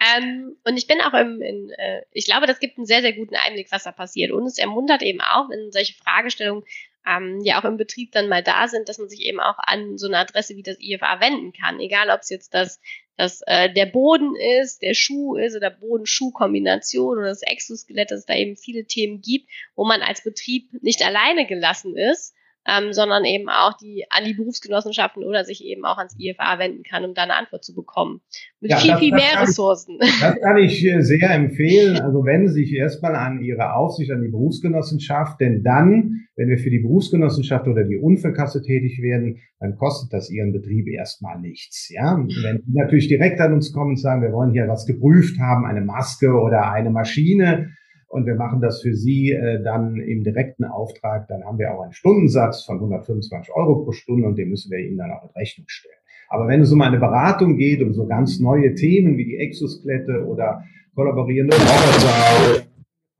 Ähm, 0.00 0.56
und 0.64 0.78
ich 0.78 0.86
bin 0.86 1.00
auch 1.02 1.12
im, 1.12 1.42
in, 1.42 1.70
äh, 1.76 2.02
ich 2.10 2.24
glaube, 2.24 2.46
das 2.46 2.58
gibt 2.58 2.78
einen 2.78 2.86
sehr, 2.86 3.02
sehr 3.02 3.12
guten 3.12 3.34
Einblick, 3.36 3.70
was 3.70 3.84
da 3.84 3.92
passiert. 3.92 4.32
Und 4.32 4.46
es 4.46 4.56
ermuntert 4.56 5.02
eben 5.02 5.20
auch, 5.20 5.50
wenn 5.50 5.70
solche 5.70 5.94
Fragestellungen 5.94 6.64
ähm, 7.06 7.40
ja 7.42 7.60
auch 7.60 7.64
im 7.64 7.76
Betrieb 7.76 8.12
dann 8.12 8.28
mal 8.28 8.42
da 8.42 8.66
sind, 8.66 8.88
dass 8.88 8.98
man 8.98 9.08
sich 9.08 9.20
eben 9.26 9.40
auch 9.40 9.58
an 9.58 9.98
so 9.98 10.06
eine 10.06 10.18
Adresse 10.18 10.56
wie 10.56 10.62
das 10.62 10.80
IFA 10.80 11.20
wenden 11.20 11.52
kann. 11.52 11.80
Egal, 11.80 12.10
ob 12.10 12.20
es 12.20 12.30
jetzt 12.30 12.54
das, 12.54 12.80
das 13.22 13.40
äh, 13.46 13.72
der 13.72 13.86
Boden 13.86 14.34
ist, 14.60 14.82
der 14.82 14.94
Schuh 14.94 15.36
ist 15.36 15.54
oder 15.54 15.70
Boden-Schuh-Kombination 15.70 17.18
oder 17.18 17.28
das 17.28 17.42
Exoskelett, 17.42 18.10
dass 18.10 18.20
es 18.20 18.26
da 18.26 18.34
eben 18.34 18.56
viele 18.56 18.84
Themen 18.84 19.20
gibt, 19.20 19.48
wo 19.76 19.84
man 19.84 20.02
als 20.02 20.24
Betrieb 20.24 20.68
nicht 20.82 21.06
alleine 21.06 21.46
gelassen 21.46 21.96
ist, 21.96 22.34
ähm, 22.66 22.92
sondern 22.92 23.24
eben 23.24 23.48
auch 23.48 23.76
die 23.76 24.04
an 24.10 24.24
die 24.24 24.34
Berufsgenossenschaften 24.34 25.24
oder 25.24 25.44
sich 25.44 25.64
eben 25.64 25.84
auch 25.84 25.98
ans 25.98 26.16
IFA 26.18 26.58
wenden 26.58 26.84
kann, 26.84 27.04
um 27.04 27.14
da 27.14 27.22
eine 27.22 27.34
Antwort 27.34 27.64
zu 27.64 27.74
bekommen. 27.74 28.20
Mit 28.60 28.70
ja, 28.70 28.76
viel, 28.76 28.90
das, 28.90 29.00
viel 29.00 29.10
das 29.10 29.20
mehr 29.20 29.42
Ressourcen. 29.42 29.98
Ich, 30.00 30.20
das 30.20 30.40
kann 30.40 30.56
ich 30.58 30.86
äh, 30.86 31.02
sehr 31.02 31.30
empfehlen. 31.30 31.98
Also 32.00 32.24
wenden 32.24 32.48
Sie 32.48 32.64
sich 32.64 32.74
erstmal 32.74 33.16
an 33.16 33.42
Ihre 33.42 33.74
Aufsicht, 33.74 34.10
an 34.12 34.22
die 34.22 34.30
Berufsgenossenschaft, 34.30 35.40
denn 35.40 35.64
dann, 35.64 36.26
wenn 36.36 36.48
wir 36.48 36.58
für 36.58 36.70
die 36.70 36.78
Berufsgenossenschaft 36.78 37.66
oder 37.66 37.84
die 37.84 37.96
Unfallkasse 37.96 38.62
tätig 38.62 39.00
werden, 39.02 39.40
dann 39.58 39.76
kostet 39.76 40.12
das 40.12 40.30
Ihren 40.30 40.52
Betrieb 40.52 40.86
erstmal 40.86 41.40
nichts. 41.40 41.88
Ja, 41.92 42.16
wenn 42.16 42.62
Sie 42.64 42.72
natürlich 42.72 43.08
direkt 43.08 43.40
an 43.40 43.54
uns 43.54 43.72
kommen 43.72 43.90
und 43.90 44.00
sagen, 44.00 44.22
wir 44.22 44.32
wollen 44.32 44.52
hier 44.52 44.68
was 44.68 44.86
geprüft 44.86 45.38
haben, 45.40 45.66
eine 45.66 45.80
Maske 45.80 46.32
oder 46.32 46.70
eine 46.70 46.90
Maschine, 46.90 47.70
und 48.12 48.26
wir 48.26 48.34
machen 48.34 48.60
das 48.60 48.82
für 48.82 48.94
Sie 48.94 49.30
äh, 49.30 49.62
dann 49.62 49.96
im 49.96 50.22
direkten 50.22 50.64
Auftrag, 50.64 51.28
dann 51.28 51.44
haben 51.44 51.58
wir 51.58 51.72
auch 51.72 51.80
einen 51.80 51.94
Stundensatz 51.94 52.62
von 52.62 52.76
125 52.76 53.54
Euro 53.54 53.84
pro 53.84 53.92
Stunde 53.92 54.28
und 54.28 54.36
den 54.36 54.50
müssen 54.50 54.70
wir 54.70 54.80
Ihnen 54.80 54.98
dann 54.98 55.12
auch 55.12 55.24
in 55.24 55.30
Rechnung 55.30 55.66
stellen. 55.66 55.96
Aber 56.28 56.46
wenn 56.46 56.60
es 56.60 56.70
um 56.72 56.82
eine 56.82 56.98
Beratung 56.98 57.56
geht, 57.56 57.80
um 57.82 57.94
so 57.94 58.06
ganz 58.06 58.38
neue 58.38 58.74
Themen 58.74 59.16
wie 59.16 59.24
die 59.24 59.38
Exoskelette 59.38 60.26
oder 60.26 60.62
kollaborierende 60.94 61.56
Roboter 61.56 62.50
oder 62.52 62.62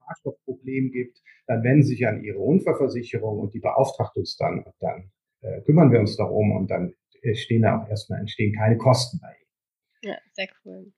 Fahrstoffproblem 0.04 0.92
gibt, 0.92 1.22
dann 1.46 1.64
wenden 1.64 1.84
Sie 1.84 1.94
sich 1.94 2.06
an 2.06 2.22
Ihre 2.22 2.40
Unfallversicherung 2.40 3.38
und 3.38 3.54
die 3.54 3.60
beauftragt 3.60 4.18
uns 4.18 4.36
dann 4.36 4.58
und 4.58 4.74
dann 4.80 5.10
äh, 5.40 5.62
kümmern 5.62 5.90
wir 5.90 6.00
uns 6.00 6.18
darum 6.18 6.52
und 6.52 6.70
dann 6.70 6.92
stehen 7.32 7.62
da 7.62 7.80
auch 7.80 7.88
erstmal 7.88 8.20
entstehen 8.20 8.54
keine 8.54 8.76
Kosten 8.76 9.20
bei 9.22 9.28
Ihnen. 9.28 10.12
Ja, 10.12 10.18
sehr 10.32 10.48
cool. 10.66 10.92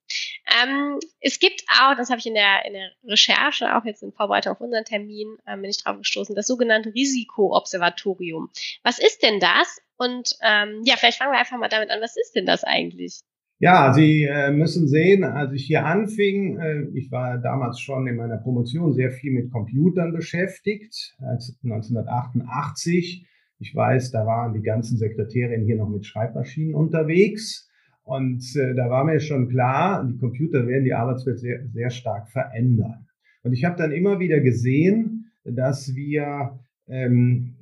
Ähm, 0.63 0.99
es 1.21 1.39
gibt 1.41 1.65
auch, 1.69 1.97
das 1.97 2.11
habe 2.11 2.21
ich 2.21 2.27
in 2.27 2.35
der, 2.35 2.65
in 2.67 2.75
der 2.75 2.91
Recherche, 3.05 3.77
auch 3.77 3.85
jetzt 3.85 4.03
in 4.03 4.13
Vorbereitung 4.13 4.53
auf 4.53 4.61
unseren 4.61 4.85
Termin, 4.85 5.37
ähm, 5.47 5.63
bin 5.63 5.71
ich 5.71 5.83
drauf 5.83 5.99
gestoßen, 5.99 6.35
das 6.35 6.47
sogenannte 6.47 6.95
Risikoobservatorium. 6.95 8.51
Was 8.83 8.99
ist 8.99 9.23
denn 9.23 9.41
das? 9.41 9.81
Und 9.97 10.37
ähm, 10.43 10.83
ja, 10.85 10.97
vielleicht 10.97 11.19
fangen 11.19 11.33
wir 11.33 11.39
einfach 11.39 11.59
mal 11.59 11.69
damit 11.69 11.91
an, 11.91 12.01
was 12.01 12.17
ist 12.17 12.33
denn 12.35 12.47
das 12.47 12.65
eigentlich? 12.65 13.21
Ja, 13.61 13.93
Sie 13.93 14.25
äh, 14.25 14.51
müssen 14.51 14.89
sehen, 14.89 15.25
als 15.25 15.53
ich 15.53 15.65
hier 15.65 15.87
anfing, 15.87 16.59
äh, 16.59 16.83
ich 16.95 17.11
war 17.11 17.39
damals 17.39 17.81
schon 17.81 18.07
in 18.07 18.17
meiner 18.17 18.37
Promotion 18.37 18.93
sehr 18.93 19.11
viel 19.11 19.33
mit 19.33 19.51
Computern 19.53 20.13
beschäftigt, 20.13 21.17
als 21.21 21.57
1988. 21.63 23.27
Ich 23.61 23.75
weiß, 23.75 24.11
da 24.11 24.27
waren 24.27 24.55
die 24.55 24.63
ganzen 24.63 24.99
Sekretärinnen 24.99 25.67
hier 25.67 25.77
noch 25.77 25.89
mit 25.89 26.05
Schreibmaschinen 26.05 26.75
unterwegs. 26.75 27.71
Und 28.05 28.45
äh, 28.57 28.75
da 28.75 28.91
war 28.91 29.05
mir 29.05 29.19
schon 29.19 29.49
klar, 29.49 30.05
die 30.05 30.19
Computer 30.19 30.67
werden 30.67 30.85
die 30.85 30.93
Arbeitswelt 30.93 31.39
sehr, 31.39 31.67
sehr 31.73 31.91
stark 31.91 32.29
verändern. 32.29 33.07
Und 33.43 33.53
ich 33.53 33.65
habe 33.65 33.77
dann 33.77 33.93
immer 33.93 34.19
wieder 34.21 34.41
gesehen, 34.41 35.31
dass 35.45 35.95
wir 35.95 36.59
ähm, 36.87 37.55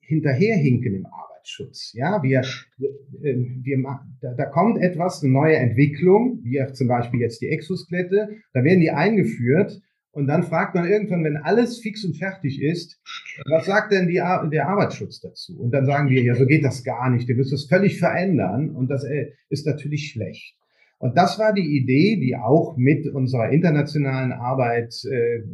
hinterherhinken 0.00 0.94
im 0.94 1.06
Arbeitsschutz. 1.06 1.92
Ja, 1.92 2.22
wir, 2.22 2.42
wir, 2.78 3.36
wir 3.62 4.00
da, 4.20 4.34
da 4.34 4.46
kommt 4.46 4.78
etwas, 4.78 5.22
eine 5.22 5.32
neue 5.32 5.56
Entwicklung, 5.56 6.40
wie 6.42 6.64
zum 6.72 6.88
Beispiel 6.88 7.20
jetzt 7.20 7.42
die 7.42 7.48
Exoskelette, 7.48 8.28
da 8.52 8.64
werden 8.64 8.80
die 8.80 8.90
eingeführt 8.90 9.80
und 10.18 10.26
dann 10.26 10.42
fragt 10.42 10.74
man 10.74 10.84
irgendwann, 10.84 11.22
wenn 11.22 11.36
alles 11.36 11.78
fix 11.78 12.04
und 12.04 12.16
fertig 12.16 12.60
ist, 12.60 13.00
was 13.48 13.66
sagt 13.66 13.92
denn 13.92 14.08
die, 14.08 14.20
der 14.50 14.68
Arbeitsschutz 14.68 15.20
dazu? 15.20 15.56
Und 15.60 15.70
dann 15.70 15.86
sagen 15.86 16.08
wir, 16.08 16.20
ja, 16.24 16.34
so 16.34 16.44
geht 16.44 16.64
das 16.64 16.82
gar 16.82 17.08
nicht. 17.08 17.28
Du 17.28 17.36
wirst 17.36 17.52
das 17.52 17.66
völlig 17.66 18.00
verändern. 18.00 18.70
Und 18.70 18.90
das 18.90 19.04
äh, 19.04 19.30
ist 19.48 19.64
natürlich 19.64 20.10
schlecht. 20.10 20.56
Und 20.98 21.16
das 21.16 21.38
war 21.38 21.54
die 21.54 21.78
Idee, 21.78 22.16
die 22.16 22.34
auch 22.34 22.76
mit 22.76 23.06
unserer 23.06 23.50
internationalen 23.50 24.32
Arbeit 24.32 24.92
äh, 25.04 25.44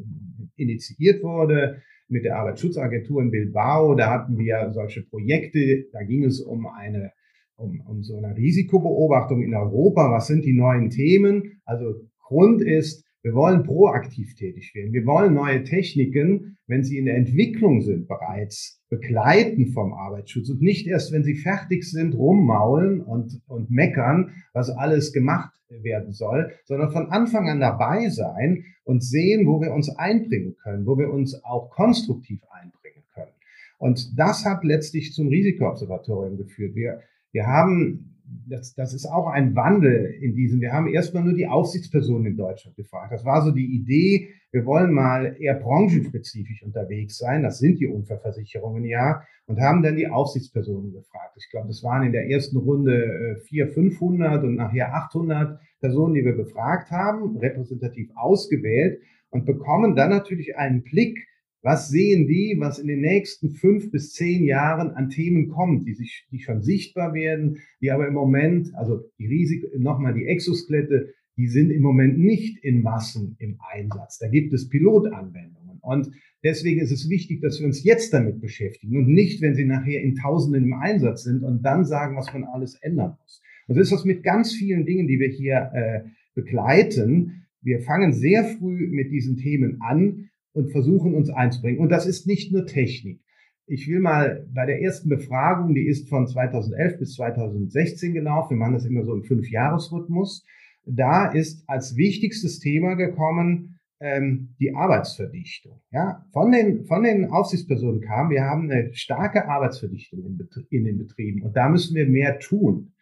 initiiert 0.57 1.23
wurde, 1.23 1.83
mit 2.09 2.25
der 2.25 2.39
Arbeitsschutzagentur 2.39 3.21
in 3.21 3.31
Bilbao. 3.31 3.95
Da 3.95 4.11
hatten 4.11 4.39
wir 4.39 4.71
solche 4.73 5.03
Projekte. 5.03 5.85
Da 5.93 6.03
ging 6.05 6.25
es 6.25 6.41
um 6.41 6.67
eine 6.67 7.13
um, 7.57 7.83
um 7.87 8.03
so 8.03 8.17
eine 8.17 8.35
Risikobeobachtung 8.35 9.43
in 9.43 9.55
Europa. 9.55 10.11
Was 10.11 10.27
sind 10.27 10.43
die 10.47 10.55
neuen 10.55 10.89
Themen? 10.89 11.61
Also 11.67 12.09
Grund 12.27 12.63
ist, 12.63 13.04
wir 13.25 13.35
wollen 13.35 13.63
proaktiv 13.63 14.35
tätig 14.35 14.75
werden. 14.75 14.93
Wir 14.93 15.07
wollen 15.07 15.33
neue 15.33 15.65
Techniken, 15.65 16.59
wenn 16.67 16.85
sie 16.85 16.99
in 16.99 17.07
der 17.07 17.17
Entwicklung 17.17 17.81
sind, 17.81 18.07
bereits 18.07 18.83
begleiten 18.91 19.69
vom 19.69 19.95
Arbeitsschutz 19.95 20.51
und 20.51 20.61
nicht 20.61 20.87
erst, 20.87 21.11
wenn 21.11 21.25
sie 21.25 21.35
fertig 21.35 21.91
sind, 21.91 22.15
rummaulen 22.15 23.01
und, 23.01 23.41
und 23.49 23.71
meckern, 23.71 24.33
was 24.53 24.69
alles 24.69 25.15
gemacht 25.15 25.55
werden 25.71 26.13
soll, 26.13 26.53
sondern 26.67 26.93
von 26.93 27.11
Anfang 27.11 27.49
an 27.49 27.61
dabei 27.61 28.11
sein 28.11 28.67
und 28.85 29.03
sehen, 29.03 29.47
wo 29.47 29.59
wir 29.59 29.73
uns 29.73 29.89
einbringen 29.89 30.57
können, 30.63 30.87
wo 30.87 30.99
wir 30.99 31.11
uns 31.11 31.43
auch 31.45 31.71
konstruktiv 31.71 32.43
einbringen 32.51 33.05
können. 33.15 33.33
Und 33.79 34.19
das 34.19 34.45
hat 34.45 34.65
letztlich 34.65 35.15
zum 35.15 35.29
Risikoobservatorium 35.29 36.37
geführt. 36.37 36.75
Wir, 36.75 37.01
wir 37.33 37.47
haben 37.47 38.14
das, 38.49 38.75
das 38.75 38.95
ist 38.95 39.07
auch 39.07 39.27
ein 39.29 39.55
Wandel 39.55 40.07
in 40.21 40.35
diesem. 40.35 40.61
Wir 40.61 40.73
haben 40.73 40.89
erstmal 40.89 41.25
nur 41.25 41.35
die 41.35 41.47
Aufsichtspersonen 41.47 42.27
in 42.27 42.37
Deutschland 42.37 42.77
gefragt. 42.77 43.13
Das 43.13 43.25
war 43.25 43.43
so 43.43 43.51
die 43.51 43.75
Idee, 43.75 44.29
wir 44.55 44.67
wollen 44.67 44.93
mal 44.93 45.37
eher 45.39 45.55
branchenspezifisch 45.55 46.63
unterwegs 46.63 47.19
sein. 47.19 47.43
Das 47.43 47.59
sind 47.59 47.81
die 47.81 47.89
Unfallversicherungen 47.89 48.85
ja. 48.85 49.23
Und 49.47 49.61
haben 49.61 49.83
dann 49.83 49.97
die 49.97 50.09
Aufsichtspersonen 50.09 50.93
gefragt. 50.93 51.35
Ich 51.37 51.51
glaube, 51.51 51.67
das 51.67 51.83
waren 51.83 52.07
in 52.07 52.13
der 52.13 52.31
ersten 52.31 52.57
Runde 52.57 53.43
400, 53.47 53.71
äh, 53.71 53.75
500 53.75 54.45
und 54.45 54.55
nachher 54.55 54.95
800 54.95 55.61
Personen, 55.81 56.15
die 56.15 56.25
wir 56.25 56.37
befragt 56.37 56.91
haben, 56.91 57.37
repräsentativ 57.37 58.11
ausgewählt 58.15 59.03
und 59.31 59.45
bekommen 59.45 59.97
dann 59.97 60.11
natürlich 60.11 60.57
einen 60.57 60.83
Blick 60.83 61.27
was 61.65 61.89
sehen 61.89 62.27
die, 62.27 62.57
was 62.59 62.79
in 62.79 62.89
den 62.89 63.01
nächsten 63.01 63.49
fünf 63.49 63.91
bis 63.91 64.13
zehn 64.13 64.45
Jahren 64.45 64.91
an 64.91 65.09
Themen 65.09 65.49
kommt, 65.49 65.89
die 65.89 65.95
sich, 65.95 66.27
die 66.31 66.41
schon 66.41 66.61
sichtbar 66.61 67.15
werden, 67.15 67.57
die 67.81 67.91
aber 67.91 68.07
im 68.07 68.13
Moment, 68.13 68.75
also 68.75 69.01
die 69.19 69.27
Risiko, 69.27 69.69
nochmal 69.79 70.13
die 70.13 70.27
Exoskelette, 70.27 71.15
die 71.39 71.49
sind 71.49 71.71
im 71.71 71.81
Moment 71.81 72.19
nicht 72.19 72.63
in 72.63 72.83
Massen 72.83 73.37
im 73.39 73.59
Einsatz. 73.73 74.19
Da 74.19 74.29
gibt 74.29 74.53
es 74.53 74.69
Pilotanwendungen. 74.69 75.79
Und 75.81 76.11
deswegen 76.43 76.81
ist 76.81 76.93
es 76.93 77.09
wichtig, 77.09 77.41
dass 77.41 77.59
wir 77.59 77.67
uns 77.67 77.83
jetzt 77.83 78.13
damit 78.13 78.43
beschäftigen 78.43 78.99
und 78.99 79.09
nicht, 79.09 79.41
wenn 79.41 79.55
sie 79.55 79.65
nachher 79.65 80.03
in 80.03 80.17
Tausenden 80.17 80.65
im 80.65 80.75
Einsatz 80.75 81.25
sind 81.25 81.43
und 81.43 81.63
dann 81.63 81.87
sagen, 81.87 82.15
was 82.15 82.31
man 82.35 82.45
alles 82.45 82.75
ändern 82.75 83.17
muss. 83.23 83.43
Und 83.69 83.79
das 83.79 83.87
ist 83.87 83.93
das 83.93 84.05
mit 84.05 84.23
ganz 84.23 84.53
vielen 84.53 84.85
Dingen, 84.85 85.09
die 85.09 85.19
wir 85.19 85.29
hier 85.29 85.71
äh, 85.73 86.09
begleiten. 86.35 87.47
Wir 87.63 87.81
fangen 87.81 88.13
sehr 88.13 88.45
früh 88.45 88.87
mit 88.89 89.11
diesen 89.11 89.39
Themen 89.39 89.81
an 89.81 90.29
und 90.55 90.71
versuchen 90.71 91.15
uns 91.15 91.29
einzubringen. 91.29 91.81
Und 91.81 91.91
das 91.91 92.07
ist 92.07 92.27
nicht 92.27 92.53
nur 92.53 92.65
Technik. 92.65 93.21
Ich 93.67 93.89
will 93.89 94.01
mal 94.01 94.47
bei 94.53 94.67
der 94.67 94.81
ersten 94.83 95.09
Befragung, 95.09 95.75
die 95.75 95.87
ist 95.87 96.09
von 96.09 96.27
2011 96.27 96.99
bis 96.99 97.15
2016 97.15 98.15
gelaufen. 98.15 98.51
Wir 98.51 98.59
machen 98.59 98.75
das 98.75 98.85
immer 98.85 99.05
so 99.05 99.15
im 99.15 99.25
Fünfjahresrhythmus. 99.25 100.45
Da 100.87 101.27
ist 101.33 101.65
als 101.69 101.97
wichtigstes 101.97 102.59
Thema 102.61 102.95
gekommen 102.95 103.79
ähm, 104.01 104.55
die 104.61 104.75
Arbeitsverdichtung. 104.75 105.81
Ja, 105.91 106.27
von 106.33 106.53
den 106.53 106.85
von 106.85 107.03
den 107.03 107.31
Aufsichtspersonen 107.31 108.03
kam, 108.03 108.31
wir 108.31 108.43
haben 108.43 108.71
eine 108.71 108.93
starke 108.93 109.49
Arbeitsverdichtung 109.49 110.25
in, 110.25 110.39
in 110.71 110.85
den 110.85 110.99
Betrieben 110.99 111.43
und 111.43 111.57
da 111.57 111.69
müssen 111.69 111.95
wir 111.95 112.07
mehr 112.07 112.39
tun. 112.39 112.93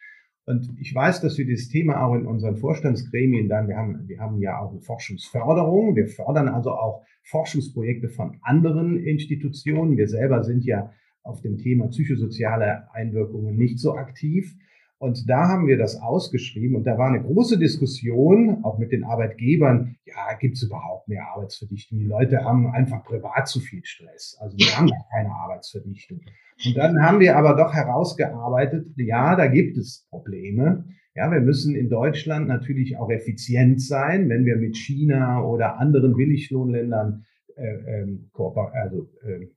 Und 0.45 0.77
ich 0.81 0.93
weiß, 0.93 1.21
dass 1.21 1.39
wir 1.39 1.47
dieses 1.47 1.69
Thema 1.69 2.05
auch 2.05 2.15
in 2.15 2.27
unseren 2.27 2.57
Vorstandsgremien 2.57 3.49
dann, 3.49 3.69
wir 3.69 3.77
haben, 3.77 4.09
wir 4.09 4.19
haben 4.19 4.41
ja 4.41 4.59
auch 4.59 4.73
eine 4.73 4.81
Forschungsförderung. 4.81 5.95
Wir 5.95 6.09
fördern 6.09 6.49
also 6.49 6.73
auch 6.73 7.05
Forschungsprojekte 7.23 8.09
von 8.09 8.39
anderen 8.43 8.99
Institutionen. 8.99 9.97
Wir 9.97 10.09
selber 10.09 10.43
sind 10.43 10.65
ja 10.65 10.91
auf 11.23 11.41
dem 11.43 11.59
Thema 11.59 11.87
psychosoziale 11.89 12.93
Einwirkungen 12.93 13.57
nicht 13.57 13.79
so 13.79 13.95
aktiv. 13.95 14.57
Und 15.03 15.29
da 15.29 15.49
haben 15.49 15.67
wir 15.67 15.79
das 15.79 16.01
ausgeschrieben 16.01 16.77
und 16.77 16.85
da 16.85 16.97
war 16.97 17.09
eine 17.09 17.21
große 17.21 17.59
Diskussion, 17.59 18.63
auch 18.63 18.79
mit 18.79 18.93
den 18.93 19.03
Arbeitgebern, 19.03 19.97
ja, 20.05 20.33
gibt 20.39 20.55
es 20.57 20.63
überhaupt 20.63 21.09
mehr 21.09 21.27
Arbeitsverdichtung? 21.35 21.99
Die 21.99 22.05
Leute 22.05 22.45
haben 22.45 22.69
einfach 22.69 23.03
privat 23.03 23.49
zu 23.49 23.59
viel 23.59 23.85
Stress. 23.85 24.39
Also 24.41 24.57
wir 24.57 24.79
haben 24.79 24.87
gar 24.87 25.05
keine 25.13 25.33
Arbeitsverdichtung. 25.33 26.21
Und 26.65 26.77
dann 26.77 27.03
haben 27.03 27.19
wir 27.19 27.37
aber 27.37 27.57
doch 27.57 27.75
herausgearbeitet, 27.75 28.93
ja, 28.95 29.35
da 29.35 29.49
gibt 29.49 29.77
es 29.77 30.07
Probleme. 30.09 30.85
Ja, 31.17 31.29
wir 31.33 31.41
müssen 31.41 31.75
in 31.75 31.89
Deutschland 31.89 32.47
natürlich 32.47 32.97
auch 32.97 33.11
effizient 33.11 33.83
sein, 33.83 34.29
wenn 34.29 34.45
wir 34.47 34.55
mit 34.55 34.77
China 34.77 35.43
oder 35.43 35.81
anderen 35.81 36.15
Billiglohnländern 36.15 37.25
äh, 37.57 38.03
ähm, 38.03 38.31
also, 38.37 39.11
äh, 39.25 39.49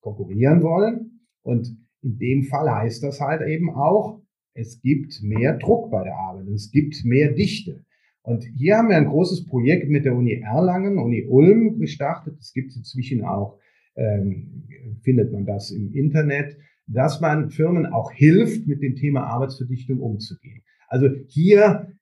konkurrieren 0.00 0.62
wollen. 0.62 1.20
Und 1.42 1.68
in 2.00 2.16
dem 2.16 2.44
Fall 2.44 2.74
heißt 2.74 3.02
das 3.02 3.20
halt 3.20 3.46
eben 3.46 3.68
auch, 3.68 4.23
es 4.54 4.80
gibt 4.80 5.22
mehr 5.22 5.58
Druck 5.58 5.90
bei 5.90 6.04
der 6.04 6.16
Arbeit, 6.16 6.46
es 6.48 6.70
gibt 6.70 7.04
mehr 7.04 7.32
Dichte. 7.32 7.84
Und 8.22 8.44
hier 8.56 8.78
haben 8.78 8.88
wir 8.88 8.96
ein 8.96 9.06
großes 9.06 9.44
Projekt 9.46 9.90
mit 9.90 10.06
der 10.06 10.16
Uni 10.16 10.40
Erlangen, 10.40 10.98
Uni 10.98 11.26
Ulm 11.28 11.78
gestartet. 11.78 12.38
Es 12.40 12.54
gibt 12.54 12.74
inzwischen 12.74 13.22
auch, 13.22 13.58
ähm, 13.96 14.64
findet 15.02 15.30
man 15.32 15.44
das 15.44 15.70
im 15.70 15.92
Internet, 15.92 16.56
dass 16.86 17.20
man 17.20 17.50
Firmen 17.50 17.86
auch 17.86 18.12
hilft, 18.12 18.66
mit 18.66 18.82
dem 18.82 18.94
Thema 18.94 19.24
Arbeitsverdichtung 19.24 20.00
umzugehen. 20.00 20.62
Also 20.88 21.08
hier 21.28 21.92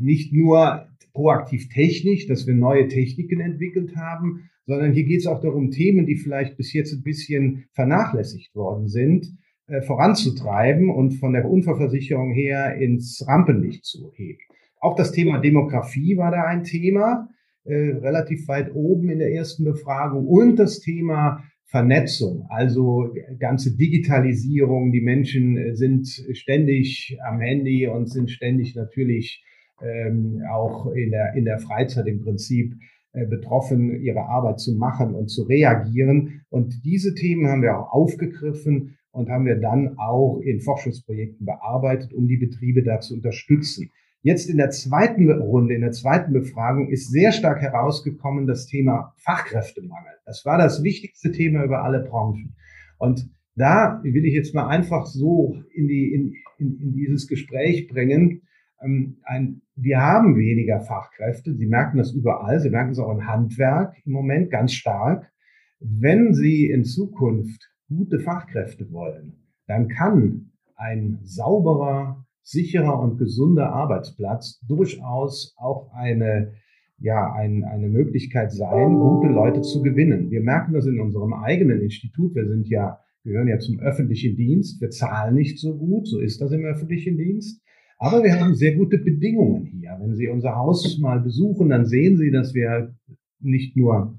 nicht 0.00 0.32
nur 0.32 0.88
proaktiv 1.12 1.68
technisch, 1.70 2.26
dass 2.26 2.46
wir 2.46 2.54
neue 2.54 2.88
Techniken 2.88 3.40
entwickelt 3.40 3.96
haben, 3.96 4.50
sondern 4.66 4.92
hier 4.92 5.04
geht 5.04 5.20
es 5.20 5.26
auch 5.26 5.40
darum, 5.40 5.70
Themen, 5.70 6.06
die 6.06 6.16
vielleicht 6.16 6.56
bis 6.56 6.72
jetzt 6.72 6.92
ein 6.92 7.02
bisschen 7.02 7.64
vernachlässigt 7.72 8.54
worden 8.54 8.88
sind, 8.88 9.26
äh, 9.68 9.82
voranzutreiben 9.82 10.90
und 10.90 11.14
von 11.14 11.32
der 11.32 11.48
Unfallversicherung 11.48 12.32
her 12.32 12.76
ins 12.76 13.24
Rampenlicht 13.26 13.84
zu 13.84 14.12
heben. 14.14 14.38
Auch 14.80 14.94
das 14.94 15.12
Thema 15.12 15.38
Demografie 15.38 16.16
war 16.16 16.30
da 16.30 16.44
ein 16.44 16.62
Thema, 16.62 17.28
äh, 17.64 17.74
relativ 17.74 18.46
weit 18.46 18.74
oben 18.74 19.10
in 19.10 19.18
der 19.18 19.32
ersten 19.32 19.64
Befragung 19.64 20.26
und 20.26 20.56
das 20.56 20.78
Thema 20.80 21.42
Vernetzung, 21.64 22.46
also 22.48 23.12
ganze 23.40 23.76
Digitalisierung. 23.76 24.92
Die 24.92 25.00
Menschen 25.00 25.56
äh, 25.56 25.74
sind 25.74 26.06
ständig 26.32 27.18
am 27.28 27.40
Handy 27.40 27.88
und 27.88 28.08
sind 28.08 28.30
ständig 28.30 28.76
natürlich 28.76 29.44
ähm, 29.82 30.42
auch 30.48 30.86
in 30.94 31.10
der, 31.10 31.34
in 31.34 31.44
der 31.44 31.58
Freizeit 31.58 32.06
im 32.06 32.20
Prinzip 32.20 32.72
äh, 33.12 33.26
betroffen, 33.26 34.00
ihre 34.00 34.26
Arbeit 34.26 34.60
zu 34.60 34.76
machen 34.76 35.14
und 35.14 35.28
zu 35.28 35.42
reagieren. 35.42 36.42
Und 36.50 36.84
diese 36.84 37.14
Themen 37.14 37.48
haben 37.48 37.62
wir 37.62 37.78
auch 37.78 37.92
aufgegriffen 37.92 38.96
und 39.16 39.30
haben 39.30 39.46
wir 39.46 39.56
dann 39.56 39.96
auch 39.98 40.40
in 40.40 40.60
Forschungsprojekten 40.60 41.46
bearbeitet, 41.46 42.12
um 42.12 42.28
die 42.28 42.36
Betriebe 42.36 42.82
da 42.82 43.00
zu 43.00 43.14
unterstützen. 43.14 43.90
Jetzt 44.22 44.50
in 44.50 44.58
der 44.58 44.70
zweiten 44.70 45.30
Runde, 45.30 45.74
in 45.74 45.80
der 45.80 45.92
zweiten 45.92 46.32
Befragung 46.32 46.90
ist 46.90 47.10
sehr 47.10 47.32
stark 47.32 47.62
herausgekommen 47.62 48.46
das 48.46 48.66
Thema 48.66 49.14
Fachkräftemangel. 49.18 50.12
Das 50.26 50.44
war 50.44 50.58
das 50.58 50.82
wichtigste 50.82 51.32
Thema 51.32 51.64
über 51.64 51.82
alle 51.82 52.00
Branchen. 52.00 52.56
Und 52.98 53.30
da 53.54 54.00
will 54.02 54.26
ich 54.26 54.34
jetzt 54.34 54.54
mal 54.54 54.68
einfach 54.68 55.06
so 55.06 55.56
in, 55.72 55.88
die, 55.88 56.12
in, 56.12 56.34
in, 56.58 56.78
in 56.80 56.92
dieses 56.92 57.26
Gespräch 57.26 57.88
bringen. 57.88 58.42
Ähm, 58.82 59.16
ein, 59.22 59.62
wir 59.76 60.02
haben 60.02 60.36
weniger 60.36 60.80
Fachkräfte. 60.80 61.54
Sie 61.54 61.66
merken 61.66 61.96
das 61.96 62.12
überall. 62.12 62.60
Sie 62.60 62.70
merken 62.70 62.90
es 62.90 62.98
auch 62.98 63.12
im 63.12 63.26
Handwerk 63.26 63.94
im 64.04 64.12
Moment 64.12 64.50
ganz 64.50 64.72
stark. 64.72 65.32
Wenn 65.80 66.34
Sie 66.34 66.68
in 66.68 66.84
Zukunft 66.84 67.70
gute 67.88 68.18
Fachkräfte 68.20 68.90
wollen, 68.92 69.34
dann 69.66 69.88
kann 69.88 70.52
ein 70.76 71.18
sauberer, 71.22 72.24
sicherer 72.42 73.00
und 73.00 73.18
gesunder 73.18 73.72
Arbeitsplatz 73.72 74.60
durchaus 74.66 75.54
auch 75.56 75.92
eine, 75.92 76.52
ja, 76.98 77.32
ein, 77.32 77.64
eine 77.64 77.88
Möglichkeit 77.88 78.52
sein, 78.52 78.94
gute 78.94 79.28
Leute 79.28 79.62
zu 79.62 79.82
gewinnen. 79.82 80.30
Wir 80.30 80.42
merken 80.42 80.72
das 80.72 80.86
in 80.86 81.00
unserem 81.00 81.32
eigenen 81.32 81.80
Institut. 81.80 82.34
Wir 82.34 82.46
sind 82.46 82.68
ja 82.68 82.98
Wir 83.24 83.32
gehören 83.32 83.48
ja 83.48 83.58
zum 83.58 83.80
öffentlichen 83.80 84.36
Dienst. 84.36 84.80
Wir 84.80 84.90
zahlen 84.90 85.34
nicht 85.34 85.58
so 85.58 85.76
gut. 85.76 86.06
So 86.06 86.20
ist 86.20 86.40
das 86.40 86.52
im 86.52 86.64
öffentlichen 86.64 87.16
Dienst. 87.16 87.60
Aber 87.98 88.22
wir 88.22 88.38
haben 88.38 88.54
sehr 88.54 88.76
gute 88.76 88.98
Bedingungen 88.98 89.64
hier. 89.64 89.96
Wenn 89.98 90.14
Sie 90.14 90.28
unser 90.28 90.54
Haus 90.54 90.98
mal 90.98 91.20
besuchen, 91.20 91.70
dann 91.70 91.86
sehen 91.86 92.16
Sie, 92.18 92.30
dass 92.30 92.54
wir 92.54 92.94
nicht 93.40 93.76
nur 93.76 94.18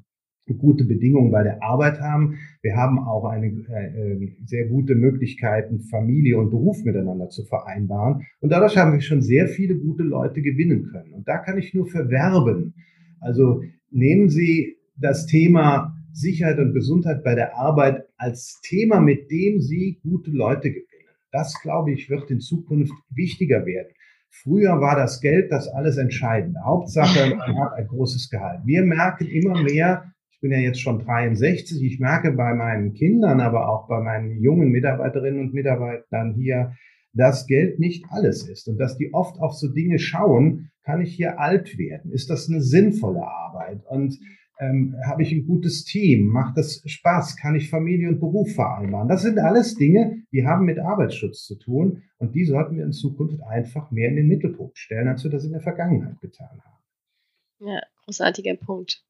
gute 0.58 0.86
Bedingungen 0.86 1.32
bei 1.32 1.44
der 1.44 1.62
Arbeit 1.62 2.02
haben. 2.02 2.38
Wir 2.68 2.76
haben 2.76 3.00
auch 3.00 3.24
eine 3.24 3.48
äh, 3.48 4.14
äh, 4.14 4.36
sehr 4.46 4.68
gute 4.68 4.94
Möglichkeiten, 4.94 5.80
Familie 5.80 6.38
und 6.38 6.50
Beruf 6.50 6.84
miteinander 6.84 7.30
zu 7.30 7.46
vereinbaren. 7.46 8.28
Und 8.42 8.52
dadurch 8.52 8.76
haben 8.76 8.92
wir 8.92 9.00
schon 9.00 9.22
sehr 9.22 9.48
viele 9.48 9.76
gute 9.76 10.04
Leute 10.04 10.42
gewinnen 10.42 10.90
können. 10.92 11.14
Und 11.14 11.30
da 11.30 11.38
kann 11.38 11.58
ich 11.58 11.74
nur 11.74 11.88
verwerben. 11.88 12.74
Also 13.22 13.62
nehmen 13.90 14.28
Sie 14.28 14.76
das 14.98 15.28
Thema 15.28 15.96
Sicherheit 16.12 16.60
und 16.60 16.74
Gesundheit 16.74 17.24
bei 17.24 17.36
der 17.36 17.56
Arbeit 17.56 18.04
als 18.18 18.60
Thema, 18.64 19.00
mit 19.00 19.32
dem 19.32 19.62
Sie 19.62 20.02
gute 20.04 20.32
Leute 20.32 20.70
gewinnen. 20.70 21.16
Das, 21.32 21.62
glaube 21.62 21.94
ich, 21.94 22.10
wird 22.10 22.30
in 22.32 22.42
Zukunft 22.42 22.92
wichtiger 23.10 23.66
werden. 23.66 23.94
Früher 24.30 24.82
war 24.82 24.98
das 24.98 25.22
Geld 25.22 25.54
das 25.54 25.70
alles 25.70 25.96
Entscheidende. 25.96 26.60
Hauptsache, 26.66 27.34
man 27.34 27.58
hat 27.62 27.78
ein 27.78 27.88
großes 27.88 28.30
Gehalt. 28.30 28.60
Wir 28.66 28.84
merken 28.84 29.26
immer 29.26 29.64
mehr, 29.64 30.12
ich 30.38 30.42
bin 30.42 30.52
ja 30.52 30.60
jetzt 30.60 30.82
schon 30.82 31.00
63, 31.00 31.84
ich 31.84 32.00
merke 32.00 32.32
bei 32.32 32.54
meinen 32.54 32.94
Kindern, 32.94 33.40
aber 33.40 33.70
auch 33.70 33.88
bei 33.88 34.00
meinen 34.02 34.40
jungen 34.40 34.70
Mitarbeiterinnen 34.70 35.40
und 35.40 35.54
Mitarbeitern 35.56 36.36
hier, 36.36 36.74
dass 37.14 37.48
Geld 37.48 37.80
nicht 37.80 38.06
alles 38.10 38.48
ist 38.48 38.68
und 38.68 38.78
dass 38.78 38.98
die 38.98 39.16
oft 39.16 39.40
auf 39.40 39.54
so 39.56 39.68
Dinge 39.68 39.98
schauen, 39.98 40.70
kann 40.84 41.02
ich 41.02 41.16
hier 41.16 41.40
alt 41.40 41.80
werden? 41.80 42.12
Ist 42.12 42.30
das 42.30 42.48
eine 42.50 42.62
sinnvolle 42.62 43.26
Arbeit? 43.26 43.82
Und 43.88 44.20
ähm, 44.60 44.96
habe 45.08 45.24
ich 45.24 45.32
ein 45.32 45.48
gutes 45.48 45.86
Team? 45.86 46.28
Macht 46.28 46.56
das 46.56 46.84
Spaß? 46.86 47.38
Kann 47.38 47.56
ich 47.56 47.72
Familie 47.72 48.08
und 48.08 48.20
Beruf 48.20 48.54
vereinbaren? 48.54 49.08
Das 49.08 49.24
sind 49.24 49.40
alles 49.40 49.74
Dinge, 49.74 50.22
die 50.32 50.46
haben 50.46 50.66
mit 50.66 50.78
Arbeitsschutz 50.78 51.46
zu 51.46 51.56
tun 51.58 52.04
und 52.20 52.36
die 52.36 52.46
sollten 52.46 52.78
wir 52.78 52.86
in 52.86 52.92
Zukunft 52.92 53.42
einfach 53.42 53.90
mehr 53.90 54.10
in 54.10 54.18
den 54.18 54.28
Mittelpunkt 54.28 54.78
stellen, 54.78 55.08
als 55.08 55.24
wir 55.24 55.32
das 55.32 55.46
in 55.46 55.54
der 55.54 55.62
Vergangenheit 55.62 56.22
getan 56.22 56.62
haben. 56.64 57.68
Ja, 57.72 57.82
großartiger 58.06 58.56
Punkt. 58.56 59.04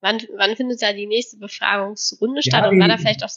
Wann, 0.00 0.18
wann 0.36 0.56
findet 0.56 0.82
da 0.82 0.92
die 0.92 1.06
nächste 1.06 1.38
Befragungsrunde 1.38 2.42
statt 2.42 2.64
ja, 2.64 2.70
und 2.70 2.80
war 2.80 2.88
da 2.88 2.96
vielleicht 2.96 3.24
auch? 3.24 3.30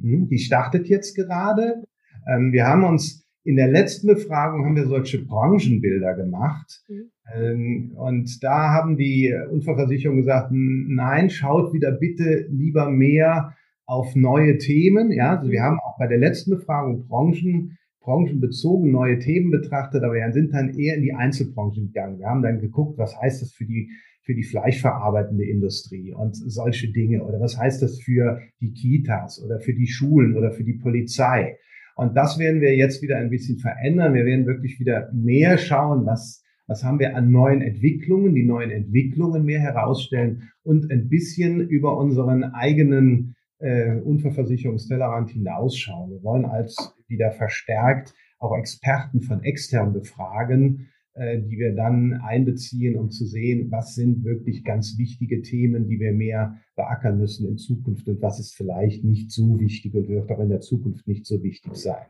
Hm, 0.00 0.28
die 0.28 0.38
startet 0.38 0.88
jetzt 0.88 1.14
gerade. 1.14 1.84
Ähm, 2.28 2.52
wir 2.52 2.66
haben 2.66 2.84
uns 2.84 3.22
in 3.44 3.56
der 3.56 3.68
letzten 3.68 4.06
Befragung 4.06 4.64
haben 4.64 4.76
wir 4.76 4.86
solche 4.86 5.24
Branchenbilder 5.24 6.14
gemacht. 6.14 6.82
Mhm. 6.88 7.10
Ähm, 7.34 7.92
und 7.96 8.42
da 8.42 8.72
haben 8.72 8.96
die 8.96 9.34
Unfallversicherungen 9.50 10.22
gesagt, 10.22 10.50
nein, 10.52 11.30
schaut 11.30 11.72
wieder 11.72 11.92
bitte 11.92 12.46
lieber 12.50 12.90
mehr 12.90 13.54
auf 13.86 14.14
neue 14.14 14.58
Themen. 14.58 15.10
Ja, 15.10 15.36
also 15.36 15.50
wir 15.50 15.60
mhm. 15.60 15.64
haben 15.64 15.80
auch 15.80 15.98
bei 15.98 16.06
der 16.06 16.18
letzten 16.18 16.52
Befragung 16.52 17.06
Branchen, 17.08 17.78
branchenbezogen 18.02 18.90
neue 18.90 19.18
Themen 19.18 19.50
betrachtet, 19.50 20.02
aber 20.02 20.14
wir 20.14 20.32
sind 20.32 20.52
dann 20.52 20.78
eher 20.78 20.96
in 20.96 21.02
die 21.02 21.14
Einzelbranchen 21.14 21.86
gegangen. 21.86 22.18
Wir 22.18 22.26
haben 22.26 22.42
dann 22.42 22.60
geguckt, 22.60 22.98
was 22.98 23.20
heißt 23.20 23.42
das 23.42 23.52
für 23.52 23.64
die 23.64 23.90
für 24.24 24.34
die 24.34 24.44
fleischverarbeitende 24.44 25.44
Industrie 25.44 26.12
und 26.12 26.36
solche 26.36 26.92
Dinge 26.92 27.24
oder 27.24 27.40
was 27.40 27.58
heißt 27.58 27.82
das 27.82 28.00
für 28.00 28.40
die 28.60 28.72
Kitas 28.72 29.42
oder 29.44 29.58
für 29.58 29.74
die 29.74 29.88
Schulen 29.88 30.36
oder 30.36 30.52
für 30.52 30.64
die 30.64 30.74
Polizei. 30.74 31.56
Und 31.96 32.16
das 32.16 32.38
werden 32.38 32.60
wir 32.60 32.74
jetzt 32.76 33.02
wieder 33.02 33.16
ein 33.16 33.30
bisschen 33.30 33.58
verändern. 33.58 34.14
Wir 34.14 34.24
werden 34.24 34.46
wirklich 34.46 34.78
wieder 34.78 35.10
mehr 35.12 35.58
schauen, 35.58 36.06
was, 36.06 36.44
was 36.66 36.84
haben 36.84 37.00
wir 37.00 37.16
an 37.16 37.30
neuen 37.30 37.62
Entwicklungen, 37.62 38.34
die 38.34 38.44
neuen 38.44 38.70
Entwicklungen 38.70 39.44
mehr 39.44 39.60
herausstellen 39.60 40.50
und 40.62 40.90
ein 40.90 41.08
bisschen 41.08 41.60
über 41.60 41.96
unseren 41.96 42.44
eigenen 42.44 43.34
äh, 43.62 44.00
Unfallversicherungstellerrand 44.00 45.30
hinausschauen. 45.30 46.10
Wir 46.10 46.22
wollen 46.22 46.44
als 46.44 46.94
wieder 47.06 47.30
verstärkt 47.30 48.14
auch 48.38 48.56
Experten 48.56 49.22
von 49.22 49.42
extern 49.44 49.92
befragen, 49.92 50.88
äh, 51.14 51.40
die 51.40 51.58
wir 51.58 51.74
dann 51.74 52.14
einbeziehen, 52.14 52.96
um 52.96 53.10
zu 53.10 53.24
sehen, 53.24 53.70
was 53.70 53.94
sind 53.94 54.24
wirklich 54.24 54.64
ganz 54.64 54.98
wichtige 54.98 55.42
Themen, 55.42 55.86
die 55.86 56.00
wir 56.00 56.12
mehr 56.12 56.58
beackern 56.74 57.18
müssen 57.18 57.46
in 57.48 57.56
Zukunft 57.56 58.08
und 58.08 58.20
was 58.20 58.40
ist 58.40 58.54
vielleicht 58.54 59.04
nicht 59.04 59.30
so 59.30 59.60
wichtig 59.60 59.94
und 59.94 60.08
wird 60.08 60.30
auch 60.30 60.40
in 60.40 60.48
der 60.48 60.60
Zukunft 60.60 61.06
nicht 61.06 61.24
so 61.24 61.42
wichtig 61.42 61.74
sein. 61.76 62.06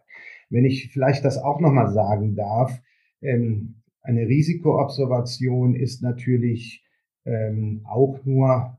Wenn 0.49 0.65
ich 0.65 0.91
vielleicht 0.93 1.25
das 1.25 1.37
auch 1.37 1.61
nochmal 1.61 1.93
sagen 1.93 2.35
darf, 2.35 2.83
ähm, 3.21 3.83
eine 4.01 4.27
Risikoobservation 4.27 5.75
ist 5.75 6.03
natürlich 6.03 6.85
ähm, 7.25 7.83
auch 7.85 8.25
nur 8.25 8.79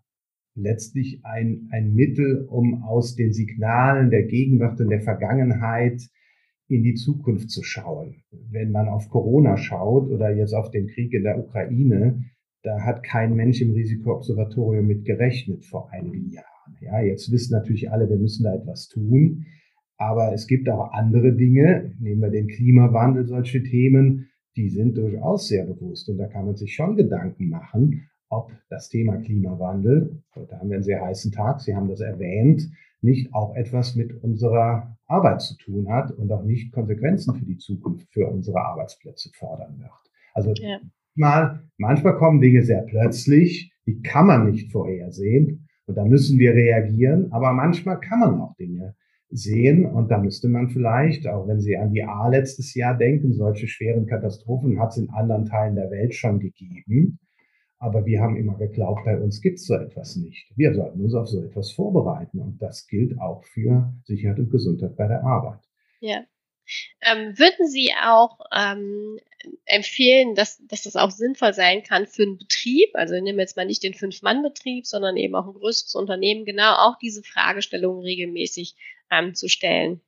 letztlich 0.55 1.21
ein, 1.23 1.67
ein 1.71 1.93
Mittel, 1.93 2.45
um 2.49 2.83
aus 2.83 3.15
den 3.15 3.33
Signalen 3.33 4.09
der 4.09 4.23
Gegenwart 4.23 4.79
und 4.79 4.89
der 4.89 5.01
Vergangenheit 5.01 6.01
in 6.67 6.83
die 6.83 6.93
Zukunft 6.93 7.49
zu 7.49 7.63
schauen. 7.63 8.23
Wenn 8.49 8.71
man 8.71 8.87
auf 8.87 9.09
Corona 9.09 9.57
schaut 9.57 10.09
oder 10.09 10.35
jetzt 10.35 10.53
auf 10.53 10.71
den 10.71 10.87
Krieg 10.87 11.13
in 11.13 11.23
der 11.23 11.39
Ukraine, 11.39 12.25
da 12.63 12.81
hat 12.81 13.03
kein 13.03 13.35
Mensch 13.35 13.61
im 13.61 13.71
Risikoobservatorium 13.71 14.87
mit 14.87 15.05
gerechnet 15.05 15.65
vor 15.65 15.91
einigen 15.91 16.31
Jahren. 16.31 16.47
Ja, 16.81 17.01
jetzt 17.01 17.31
wissen 17.31 17.53
natürlich 17.53 17.91
alle, 17.91 18.09
wir 18.09 18.17
müssen 18.17 18.43
da 18.43 18.55
etwas 18.55 18.87
tun. 18.87 19.45
Aber 19.97 20.33
es 20.33 20.47
gibt 20.47 20.69
auch 20.69 20.91
andere 20.91 21.35
Dinge, 21.35 21.93
nehmen 21.99 22.21
wir 22.21 22.29
den 22.29 22.47
Klimawandel, 22.47 23.25
solche 23.25 23.63
Themen, 23.63 24.29
die 24.55 24.69
sind 24.69 24.97
durchaus 24.97 25.47
sehr 25.47 25.65
bewusst. 25.65 26.09
Und 26.09 26.17
da 26.17 26.27
kann 26.27 26.45
man 26.45 26.55
sich 26.55 26.73
schon 26.73 26.95
Gedanken 26.95 27.49
machen, 27.49 28.09
ob 28.33 28.51
das 28.69 28.89
Thema 28.89 29.17
Klimawandel, 29.17 30.23
heute 30.35 30.57
haben 30.57 30.69
wir 30.69 30.77
einen 30.77 30.83
sehr 30.83 31.01
heißen 31.01 31.31
Tag, 31.31 31.61
Sie 31.61 31.75
haben 31.75 31.87
das 31.87 31.99
erwähnt, 31.99 32.67
nicht 33.01 33.33
auch 33.33 33.55
etwas 33.55 33.95
mit 33.95 34.23
unserer 34.23 34.97
Arbeit 35.05 35.41
zu 35.41 35.55
tun 35.57 35.89
hat 35.89 36.11
und 36.11 36.31
auch 36.31 36.43
nicht 36.43 36.71
Konsequenzen 36.71 37.35
für 37.35 37.45
die 37.45 37.57
Zukunft 37.57 38.07
für 38.11 38.27
unsere 38.27 38.61
Arbeitsplätze 38.61 39.29
fordern 39.35 39.77
wird. 39.79 39.91
Also 40.33 40.53
ja. 40.55 40.79
mal, 41.15 41.63
manchmal 41.77 42.15
kommen 42.15 42.41
Dinge 42.41 42.63
sehr 42.63 42.81
plötzlich, 42.81 43.71
die 43.85 44.01
kann 44.01 44.27
man 44.27 44.49
nicht 44.49 44.71
vorhersehen 44.71 45.67
und 45.85 45.95
da 45.95 46.05
müssen 46.05 46.39
wir 46.39 46.53
reagieren, 46.53 47.31
aber 47.31 47.53
manchmal 47.53 47.99
kann 47.99 48.19
man 48.19 48.41
auch 48.41 48.55
Dinge 48.55 48.95
sehen 49.29 49.85
und 49.85 50.09
da 50.09 50.17
müsste 50.17 50.47
man 50.47 50.69
vielleicht, 50.69 51.27
auch 51.27 51.47
wenn 51.47 51.59
Sie 51.59 51.77
an 51.77 51.91
die 51.91 52.03
A 52.03 52.27
letztes 52.29 52.73
Jahr 52.73 52.97
denken, 52.97 53.33
solche 53.33 53.67
schweren 53.67 54.05
Katastrophen 54.05 54.79
hat 54.79 54.91
es 54.91 54.97
in 54.97 55.09
anderen 55.09 55.45
Teilen 55.45 55.75
der 55.75 55.91
Welt 55.91 56.13
schon 56.15 56.39
gegeben. 56.39 57.19
Aber 57.83 58.05
wir 58.05 58.21
haben 58.21 58.37
immer 58.37 58.57
geglaubt, 58.57 59.03
bei 59.03 59.17
uns 59.19 59.41
gibt 59.41 59.59
es 59.59 59.65
so 59.65 59.75
etwas 59.75 60.15
nicht. 60.15 60.49
Wir 60.55 60.73
sollten 60.73 61.01
uns 61.01 61.13
auf 61.13 61.27
so 61.27 61.43
etwas 61.43 61.73
vorbereiten. 61.73 62.39
Und 62.39 62.61
das 62.61 62.87
gilt 62.87 63.19
auch 63.19 63.43
für 63.43 63.93
Sicherheit 64.05 64.39
und 64.39 64.49
Gesundheit 64.49 64.95
bei 64.95 65.05
der 65.05 65.21
Arbeit. 65.21 65.59
Ja. 65.99 66.23
Ähm, 67.01 67.37
würden 67.37 67.67
Sie 67.67 67.91
auch 68.01 68.39
ähm, 68.55 69.19
empfehlen, 69.65 70.33
dass, 70.33 70.65
dass 70.65 70.83
das 70.83 70.95
auch 70.95 71.11
sinnvoll 71.11 71.53
sein 71.53 71.83
kann 71.83 72.07
für 72.07 72.23
einen 72.23 72.37
Betrieb? 72.37 72.91
Also 72.93 73.15
nehmen 73.15 73.37
wir 73.37 73.43
jetzt 73.43 73.57
mal 73.57 73.65
nicht 73.65 73.83
den 73.83 73.95
Fünf-Mann-Betrieb, 73.95 74.85
sondern 74.85 75.17
eben 75.17 75.35
auch 75.35 75.47
ein 75.47 75.53
größeres 75.53 75.93
Unternehmen, 75.95 76.45
genau 76.45 76.75
auch 76.75 76.97
diese 76.99 77.21
Fragestellungen 77.21 78.01
regelmäßig 78.01 78.77
ähm, 79.11 79.35
zu 79.35 79.49
stellen. 79.49 79.99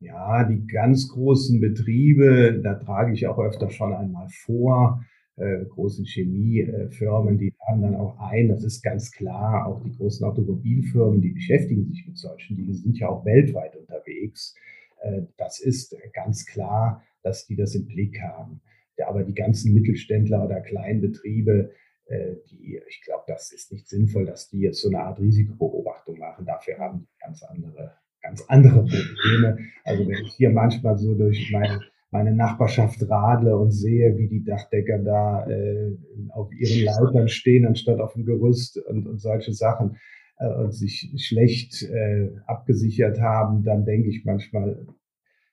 Ja, 0.00 0.44
die 0.44 0.66
ganz 0.66 1.08
großen 1.08 1.62
Betriebe, 1.62 2.60
da 2.62 2.74
trage 2.74 3.14
ich 3.14 3.26
auch 3.26 3.38
öfter 3.38 3.70
schon 3.70 3.94
einmal 3.94 4.28
vor 4.28 5.02
äh, 5.36 5.64
großen 5.64 6.04
Chemiefirmen, 6.04 7.38
die 7.38 7.52
laden 7.66 7.82
dann 7.82 7.96
auch 7.96 8.18
ein. 8.18 8.48
Das 8.48 8.62
ist 8.62 8.82
ganz 8.82 9.10
klar. 9.10 9.66
Auch 9.66 9.82
die 9.82 9.92
großen 9.92 10.24
Automobilfirmen, 10.24 11.20
die 11.20 11.32
beschäftigen 11.32 11.86
sich 11.86 12.06
mit 12.06 12.16
solchen 12.16 12.56
Dingen, 12.56 12.74
sind 12.74 12.98
ja 12.98 13.08
auch 13.08 13.24
weltweit 13.24 13.76
unterwegs. 13.76 14.54
Äh, 15.00 15.22
das 15.36 15.60
ist 15.60 15.96
ganz 16.12 16.46
klar, 16.46 17.02
dass 17.22 17.46
die 17.46 17.56
das 17.56 17.74
im 17.74 17.86
Blick 17.86 18.20
haben. 18.20 18.60
Aber 19.04 19.24
die 19.24 19.34
ganzen 19.34 19.74
Mittelständler 19.74 20.44
oder 20.44 20.60
kleinen 20.60 21.00
Betriebe, 21.00 21.72
äh, 22.06 22.36
die, 22.50 22.80
ich 22.88 23.02
glaube, 23.02 23.24
das 23.26 23.52
ist 23.52 23.72
nicht 23.72 23.88
sinnvoll, 23.88 24.26
dass 24.26 24.48
die 24.48 24.60
jetzt 24.60 24.80
so 24.80 24.88
eine 24.88 25.00
Art 25.00 25.18
Risikobeobachtung 25.18 26.18
machen. 26.18 26.46
Dafür 26.46 26.78
haben 26.78 27.00
die 27.00 27.18
ganz 27.20 27.42
andere, 27.42 27.94
ganz 28.22 28.44
andere 28.46 28.84
Probleme. 28.84 29.58
Also 29.82 30.06
wenn 30.06 30.24
ich 30.24 30.34
hier 30.34 30.50
manchmal 30.50 30.96
so 30.96 31.14
durch 31.14 31.50
meine 31.50 31.80
meine 32.14 32.32
Nachbarschaft 32.32 33.10
radle 33.10 33.58
und 33.58 33.72
sehe, 33.72 34.16
wie 34.16 34.28
die 34.28 34.44
Dachdecker 34.44 35.00
da 35.00 35.48
äh, 35.48 35.90
auf 36.28 36.48
ihren 36.54 36.84
Leitern 36.84 37.26
stehen, 37.26 37.66
anstatt 37.66 37.98
auf 37.98 38.12
dem 38.12 38.24
Gerüst 38.24 38.78
und, 38.78 39.08
und 39.08 39.20
solche 39.20 39.52
Sachen 39.52 39.96
äh, 40.38 40.46
und 40.46 40.72
sich 40.72 41.12
schlecht 41.16 41.82
äh, 41.82 42.30
abgesichert 42.46 43.20
haben, 43.20 43.64
dann 43.64 43.84
denke 43.84 44.10
ich 44.10 44.24
manchmal, 44.24 44.86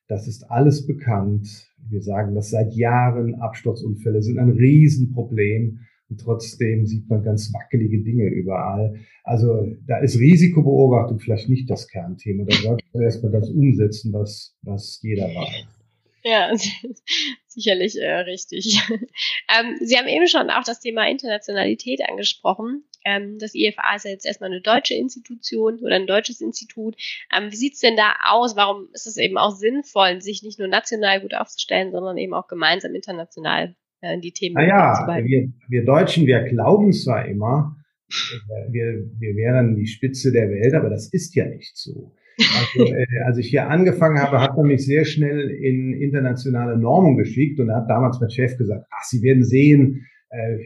das 0.08 0.28
ist 0.28 0.52
alles 0.52 0.86
bekannt. 0.86 1.68
Wir 1.90 2.04
sagen 2.04 2.36
das 2.36 2.52
seit 2.52 2.76
Jahren. 2.76 3.42
Absturzunfälle 3.42 4.22
sind 4.22 4.38
ein 4.38 4.52
Riesenproblem. 4.52 5.80
Und 6.10 6.20
trotzdem 6.20 6.86
sieht 6.86 7.10
man 7.10 7.24
ganz 7.24 7.52
wackelige 7.54 8.04
Dinge 8.04 8.28
überall. 8.28 9.00
Also 9.24 9.66
da 9.88 9.98
ist 9.98 10.20
Risikobeobachtung 10.20 11.18
vielleicht 11.18 11.50
nicht 11.50 11.72
das 11.72 11.88
Kernthema. 11.88 12.44
Da 12.44 12.56
sollte 12.56 12.86
man 12.94 13.04
erstmal 13.04 13.32
das 13.32 13.50
umsetzen, 13.50 14.14
was, 14.14 14.56
was 14.62 15.00
jeder 15.02 15.24
weiß. 15.24 15.81
Ja, 16.24 16.52
sicherlich 17.48 18.00
äh, 18.00 18.20
richtig. 18.22 18.80
ähm, 18.90 19.78
Sie 19.82 19.98
haben 19.98 20.08
eben 20.08 20.28
schon 20.28 20.50
auch 20.50 20.64
das 20.64 20.80
Thema 20.80 21.08
Internationalität 21.08 22.02
angesprochen. 22.08 22.84
Ähm, 23.04 23.38
das 23.40 23.56
IFA 23.56 23.96
ist 23.96 24.06
ja 24.06 24.12
jetzt 24.12 24.26
erstmal 24.26 24.52
eine 24.52 24.62
deutsche 24.62 24.94
Institution 24.94 25.80
oder 25.80 25.96
ein 25.96 26.08
deutsches 26.08 26.42
Institut. 26.42 26.96
Ähm, 27.36 27.52
wie 27.52 27.56
sieht's 27.56 27.80
denn 27.80 27.96
da 27.96 28.14
aus? 28.30 28.56
Warum 28.56 28.90
ist 28.94 29.08
es 29.08 29.18
eben 29.18 29.38
auch 29.38 29.56
sinnvoll, 29.56 30.22
sich 30.22 30.44
nicht 30.44 30.60
nur 30.60 30.68
national 30.68 31.22
gut 31.22 31.34
aufzustellen, 31.34 31.92
sondern 31.92 32.18
eben 32.18 32.34
auch 32.34 32.48
gemeinsam 32.48 32.94
international 32.94 33.76
äh, 34.02 34.20
die 34.20 34.32
Themen 34.32 34.56
naja, 34.56 34.94
zu 34.94 35.06
behalten? 35.06 35.28
Wir, 35.28 35.52
wir 35.70 35.86
Deutschen, 35.86 36.28
wir 36.28 36.42
glauben 36.44 36.94
zwar 36.94 37.26
immer, 37.26 37.76
äh, 38.10 38.72
wir, 38.72 39.10
wir 39.20 39.36
wären 39.36 39.76
die 39.76 39.88
Spitze 39.88 40.32
der 40.32 40.50
Welt, 40.50 40.76
aber 40.76 40.90
das 40.90 41.12
ist 41.12 41.36
ja 41.36 41.46
nicht 41.46 41.76
so. 41.76 42.14
Also, 42.60 42.94
äh, 42.94 43.06
als 43.26 43.38
ich 43.38 43.50
hier 43.50 43.70
angefangen 43.70 44.20
habe, 44.20 44.40
hat 44.40 44.56
man 44.58 44.68
mich 44.68 44.86
sehr 44.86 45.06
schnell 45.06 45.50
in 45.50 45.94
internationale 45.94 46.78
Normung 46.78 47.18
geschickt 47.18 47.60
und 47.60 47.72
hat 47.72 47.90
damals 47.90 48.20
mein 48.20 48.30
Chef 48.30 48.58
gesagt, 48.58 48.86
ach, 48.92 49.04
Sie 49.04 49.22
werden 49.22 49.44
sehen, 49.44 50.06
äh, 50.30 50.58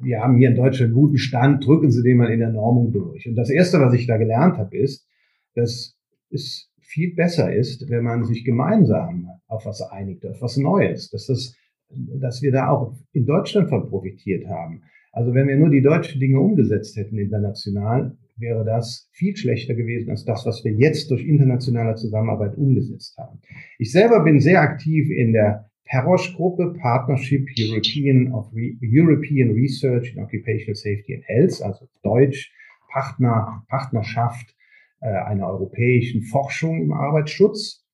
wir 0.00 0.20
haben 0.20 0.36
hier 0.36 0.50
in 0.50 0.56
Deutschland 0.56 0.92
einen 0.92 1.00
guten 1.00 1.18
Stand, 1.18 1.66
drücken 1.66 1.90
Sie 1.90 2.02
den 2.02 2.18
mal 2.18 2.30
in 2.30 2.40
der 2.40 2.52
Normung 2.52 2.92
durch. 2.92 3.26
Und 3.28 3.34
das 3.34 3.50
Erste, 3.50 3.80
was 3.80 3.94
ich 3.94 4.06
da 4.06 4.16
gelernt 4.16 4.56
habe, 4.56 4.76
ist, 4.76 5.06
dass 5.54 5.96
es 6.30 6.70
viel 6.80 7.14
besser 7.14 7.54
ist, 7.54 7.90
wenn 7.90 8.04
man 8.04 8.24
sich 8.24 8.44
gemeinsam 8.44 9.28
auf 9.46 9.66
was 9.66 9.82
einigt, 9.82 10.24
auf 10.26 10.40
was 10.40 10.56
Neues, 10.56 11.10
dass 11.10 11.26
das, 11.26 11.54
dass 11.90 12.42
wir 12.42 12.52
da 12.52 12.68
auch 12.68 12.96
in 13.12 13.26
Deutschland 13.26 13.68
von 13.68 13.88
profitiert 13.88 14.46
haben. 14.46 14.82
Also 15.12 15.34
wenn 15.34 15.48
wir 15.48 15.56
nur 15.56 15.70
die 15.70 15.82
deutschen 15.82 16.20
Dinge 16.20 16.40
umgesetzt 16.40 16.96
hätten 16.96 17.18
international, 17.18 18.16
wäre 18.38 18.64
das 18.64 19.08
viel 19.12 19.36
schlechter 19.36 19.74
gewesen 19.74 20.10
als 20.10 20.24
das, 20.24 20.46
was 20.46 20.64
wir 20.64 20.72
jetzt 20.72 21.10
durch 21.10 21.24
internationale 21.24 21.94
Zusammenarbeit 21.96 22.56
umgesetzt 22.56 23.16
haben. 23.18 23.40
Ich 23.78 23.92
selber 23.92 24.22
bin 24.24 24.40
sehr 24.40 24.60
aktiv 24.60 25.10
in 25.10 25.32
der 25.32 25.68
Perosch-Gruppe 25.86 26.74
Partnership 26.80 27.48
European 27.58 28.32
of 28.32 28.52
Re 28.54 28.76
European 28.82 29.52
Research 29.52 30.14
in 30.14 30.22
Occupational 30.22 30.74
Safety 30.74 31.14
and 31.14 31.24
Health, 31.26 31.62
also 31.62 31.88
Deutsch 32.02 32.52
Partner, 32.92 33.64
Partnerschaft 33.68 34.54
äh, 35.00 35.08
einer 35.08 35.48
europäischen 35.48 36.22
Forschung 36.22 36.82
im 36.82 36.92
Arbeitsschutz. 36.92 37.84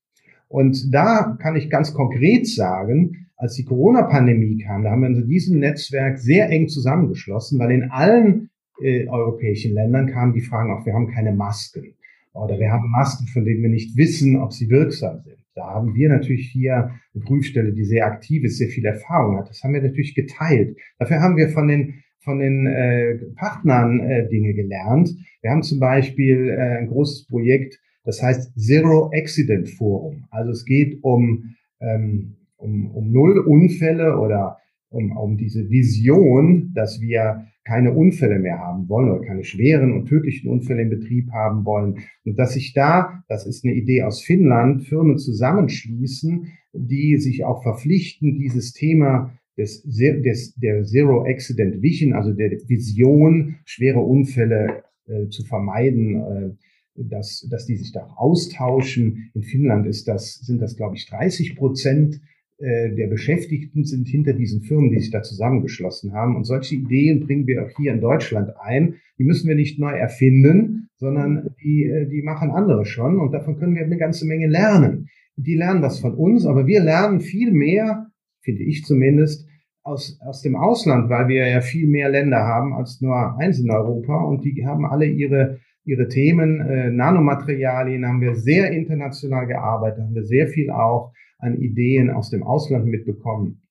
Und 0.47 0.93
da 0.93 1.37
kann 1.41 1.55
ich 1.55 1.69
ganz 1.69 1.93
konkret 1.93 2.47
sagen, 2.47 3.27
als 3.37 3.55
die 3.55 3.65
Corona-Pandemie 3.65 4.63
kam, 4.63 4.83
da 4.83 4.91
haben 4.91 5.01
wir 5.01 5.09
in 5.09 5.27
diesem 5.27 5.59
Netzwerk 5.59 6.17
sehr 6.17 6.49
eng 6.49 6.67
zusammengeschlossen, 6.67 7.59
weil 7.59 7.71
in 7.71 7.91
allen 7.91 8.49
äh, 8.81 9.07
europäischen 9.07 9.73
Ländern 9.73 10.07
kamen 10.07 10.33
die 10.33 10.41
Fragen 10.41 10.71
auf, 10.71 10.85
wir 10.85 10.93
haben 10.93 11.11
keine 11.11 11.33
Masken 11.33 11.95
oder 12.33 12.59
wir 12.59 12.71
haben 12.71 12.89
Masken, 12.91 13.27
von 13.27 13.45
denen 13.45 13.61
wir 13.61 13.69
nicht 13.69 13.95
wissen, 13.97 14.37
ob 14.37 14.53
sie 14.53 14.69
wirksam 14.69 15.21
sind. 15.21 15.37
Da 15.55 15.67
haben 15.67 15.95
wir 15.95 16.09
natürlich 16.09 16.49
hier 16.51 16.91
eine 17.13 17.23
Prüfstelle, 17.23 17.71
die 17.71 17.85
sehr 17.85 18.05
aktiv 18.05 18.43
ist, 18.43 18.57
sehr 18.57 18.67
viel 18.67 18.85
Erfahrung 18.85 19.37
hat. 19.37 19.49
Das 19.49 19.63
haben 19.63 19.73
wir 19.73 19.81
natürlich 19.81 20.13
geteilt. 20.13 20.77
Dafür 20.99 21.21
haben 21.21 21.37
wir 21.37 21.49
von 21.49 21.67
den 21.67 22.03
von 22.25 22.39
den 22.39 22.65
äh, 22.65 23.19
Partnern 23.35 23.99
äh, 24.01 24.27
Dinge 24.27 24.53
gelernt. 24.55 25.15
Wir 25.41 25.51
haben 25.51 25.61
zum 25.61 25.79
Beispiel 25.79 26.49
äh, 26.49 26.79
ein 26.79 26.87
großes 26.87 27.27
Projekt, 27.27 27.79
das 28.03 28.21
heißt 28.21 28.59
Zero 28.59 29.11
Accident 29.13 29.69
Forum. 29.69 30.25
Also 30.31 30.49
es 30.51 30.65
geht 30.65 31.03
um, 31.03 31.55
ähm, 31.79 32.35
um, 32.57 32.89
um 32.91 33.11
Null 33.11 33.37
Unfälle 33.37 34.17
oder 34.17 34.57
um, 34.89 35.15
um 35.15 35.37
diese 35.37 35.69
Vision, 35.69 36.71
dass 36.73 36.99
wir 36.99 37.45
keine 37.65 37.93
Unfälle 37.93 38.39
mehr 38.39 38.59
haben 38.59 38.87
wollen 38.87 39.11
oder 39.11 39.25
keine 39.25 39.43
schweren 39.43 39.93
und 39.93 40.05
tödlichen 40.05 40.49
Unfälle 40.49 40.83
im 40.83 40.89
Betrieb 40.89 41.31
haben 41.31 41.65
wollen. 41.65 41.97
Und 42.23 42.37
dass 42.37 42.53
sich 42.53 42.73
da, 42.73 43.23
das 43.27 43.45
ist 43.47 43.65
eine 43.65 43.73
Idee 43.73 44.03
aus 44.03 44.21
Finnland, 44.21 44.83
Firmen 44.83 45.17
zusammenschließen, 45.17 46.47
die 46.73 47.17
sich 47.17 47.43
auch 47.43 47.63
verpflichten, 47.63 48.37
dieses 48.37 48.73
Thema 48.73 49.33
des, 49.57 49.83
des, 49.83 50.53
der 50.55 50.83
Zero 50.83 51.25
Accident 51.25 51.81
Vision, 51.81 52.13
also 52.13 52.33
der 52.33 52.51
Vision, 52.67 53.55
schwere 53.65 53.99
Unfälle 53.99 54.83
äh, 55.07 55.27
zu 55.29 55.43
vermeiden, 55.43 56.15
äh, 56.15 56.49
dass, 56.95 57.47
dass 57.49 57.65
die 57.65 57.75
sich 57.75 57.91
da 57.91 58.13
austauschen. 58.15 59.31
In 59.33 59.43
Finnland 59.43 59.87
ist 59.87 60.07
das, 60.07 60.35
sind 60.35 60.61
das, 60.61 60.75
glaube 60.75 60.95
ich, 60.95 61.07
30 61.07 61.55
Prozent 61.55 62.21
der 62.57 63.07
Beschäftigten 63.07 63.83
sind 63.83 64.07
hinter 64.07 64.33
diesen 64.33 64.61
Firmen, 64.61 64.89
die 64.89 64.99
sich 64.99 65.11
da 65.11 65.21
zusammengeschlossen 65.21 66.13
haben. 66.13 66.35
Und 66.35 66.45
solche 66.45 66.75
Ideen 66.75 67.25
bringen 67.25 67.47
wir 67.47 67.63
auch 67.63 67.69
hier 67.77 67.91
in 67.91 67.99
Deutschland 67.99 68.51
ein. 68.61 68.95
Die 69.19 69.25
müssen 69.25 69.47
wir 69.47 69.55
nicht 69.55 69.77
neu 69.77 69.91
erfinden, 69.91 70.87
sondern 70.95 71.49
die, 71.61 71.83
äh, 71.83 72.07
die 72.07 72.21
machen 72.21 72.51
andere 72.51 72.85
schon. 72.85 73.19
Und 73.19 73.33
davon 73.33 73.57
können 73.57 73.75
wir 73.75 73.83
eine 73.83 73.97
ganze 73.97 74.25
Menge 74.25 74.47
lernen. 74.47 75.09
Die 75.35 75.55
lernen 75.55 75.81
was 75.81 75.99
von 75.99 76.15
uns, 76.15 76.45
aber 76.45 76.65
wir 76.65 76.81
lernen 76.81 77.19
viel 77.19 77.51
mehr, 77.51 78.07
finde 78.41 78.63
ich 78.63 78.85
zumindest, 78.85 79.47
aus, 79.83 80.17
aus 80.25 80.41
dem 80.41 80.55
Ausland, 80.55 81.09
weil 81.09 81.27
wir 81.27 81.47
ja 81.47 81.61
viel 81.61 81.87
mehr 81.87 82.09
Länder 82.09 82.39
haben 82.39 82.73
als 82.73 83.01
nur 83.01 83.37
eins 83.37 83.59
in 83.59 83.69
Europa. 83.69 84.23
Und 84.23 84.45
die 84.45 84.65
haben 84.65 84.85
alle 84.85 85.05
ihre 85.05 85.59
ihre 85.85 86.07
Themen. 86.07 86.59
Äh, 86.61 86.91
Nanomaterialien 86.91 88.05
haben 88.05 88.21
wir 88.21 88.35
sehr 88.35 88.71
international 88.71 89.47
gearbeitet, 89.47 90.03
haben 90.03 90.15
wir 90.15 90.23
sehr 90.23 90.47
viel 90.47 90.71
auch 90.71 91.13
an 91.45 91.61
Ideen 91.61 92.09
aus 92.09 92.29
dem 92.29 92.43
Ausland 92.43 92.85
mitbekommen, 92.85 93.61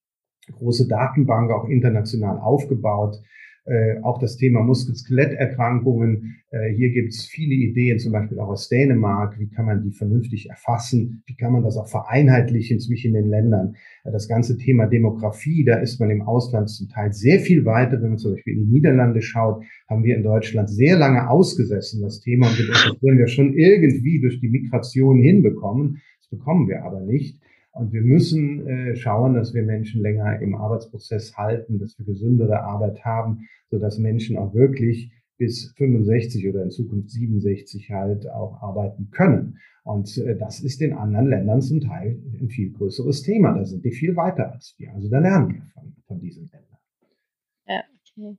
große 0.52 0.88
Datenbank 0.88 1.50
auch 1.50 1.68
international 1.68 2.38
aufgebaut. 2.38 3.16
Äh, 3.66 4.02
auch 4.02 4.18
das 4.18 4.37
Thema 4.37 4.62
Muskel-Skeletterkrankungen. 4.62 6.37
Äh, 6.50 6.74
hier 6.74 6.90
gibt 6.90 7.14
es 7.14 7.24
viele 7.24 7.54
Ideen, 7.54 7.98
zum 7.98 8.12
Beispiel 8.12 8.38
auch 8.38 8.50
aus 8.50 8.68
Dänemark. 8.68 9.38
Wie 9.38 9.48
kann 9.48 9.64
man 9.64 9.82
die 9.82 9.92
vernünftig 9.92 10.50
erfassen? 10.50 11.22
Wie 11.26 11.34
kann 11.34 11.54
man 11.54 11.62
das 11.62 11.78
auch 11.78 11.88
vereinheitlichen 11.88 12.78
zwischen 12.78 13.14
den 13.14 13.30
Ländern? 13.30 13.74
Äh, 14.04 14.12
das 14.12 14.28
ganze 14.28 14.58
Thema 14.58 14.87
Demografie, 14.87 15.64
da 15.64 15.76
ist 15.76 15.98
man 15.98 16.10
im 16.10 16.20
Ausland 16.20 16.68
zum 16.68 16.90
Teil 16.90 17.14
sehr 17.14 17.40
viel 17.40 17.64
weiter. 17.64 18.02
Wenn 18.02 18.10
man 18.10 18.18
zum 18.18 18.34
Beispiel 18.34 18.52
in 18.52 18.66
die 18.66 18.72
Niederlande 18.72 19.22
schaut, 19.22 19.64
haben 19.88 20.04
wir 20.04 20.14
in 20.14 20.24
Deutschland 20.24 20.68
sehr 20.68 20.98
lange 20.98 21.30
ausgesessen, 21.30 22.02
das 22.02 22.20
Thema. 22.20 22.48
Und 22.48 22.58
das 22.68 22.96
wollen 23.00 23.16
wir 23.16 23.28
schon 23.28 23.54
irgendwie 23.54 24.20
durch 24.20 24.40
die 24.40 24.50
Migration 24.50 25.22
hinbekommen. 25.22 26.02
Das 26.20 26.28
bekommen 26.28 26.68
wir 26.68 26.84
aber 26.84 27.00
nicht. 27.00 27.40
Und 27.74 27.92
wir 27.92 28.02
müssen 28.02 28.66
äh, 28.66 28.96
schauen, 28.96 29.34
dass 29.34 29.52
wir 29.52 29.64
Menschen 29.64 30.00
länger 30.00 30.40
im 30.40 30.54
Arbeitsprozess 30.54 31.37
halten, 31.37 31.78
dass 31.78 31.98
wir 31.98 32.06
gesündere 32.06 32.60
Arbeit 32.60 33.04
haben, 33.04 33.48
so 33.68 33.78
dass 33.78 33.98
Menschen 33.98 34.38
auch 34.38 34.54
wirklich 34.54 35.10
bis 35.38 35.72
65 35.76 36.48
oder 36.48 36.62
in 36.62 36.70
Zukunft 36.70 37.10
67 37.10 37.90
halt 37.90 38.30
auch 38.30 38.62
arbeiten 38.62 39.10
können. 39.10 39.58
Und 39.82 40.16
äh, 40.18 40.37
das 40.37 40.60
ist 40.60 40.80
in 40.80 40.92
anderen 40.92 41.28
Ländern 41.28 41.60
zum 41.60 41.80
Teil 41.80 42.22
ein 42.40 42.48
viel 42.48 42.72
größeres 42.72 43.22
Thema. 43.22 43.52
Da 43.54 43.64
sind 43.64 43.84
die 43.84 43.90
viel 43.90 44.14
weiter 44.14 44.52
als 44.52 44.76
wir. 44.78 44.92
Also 44.94 45.10
da 45.10 45.18
lernen 45.18 45.54
wir 45.54 45.62
von, 45.74 45.96
von 46.06 46.20
diesen 46.20 46.48
Ländern. 46.52 46.78
Ja, 47.66 47.82
okay. 48.00 48.38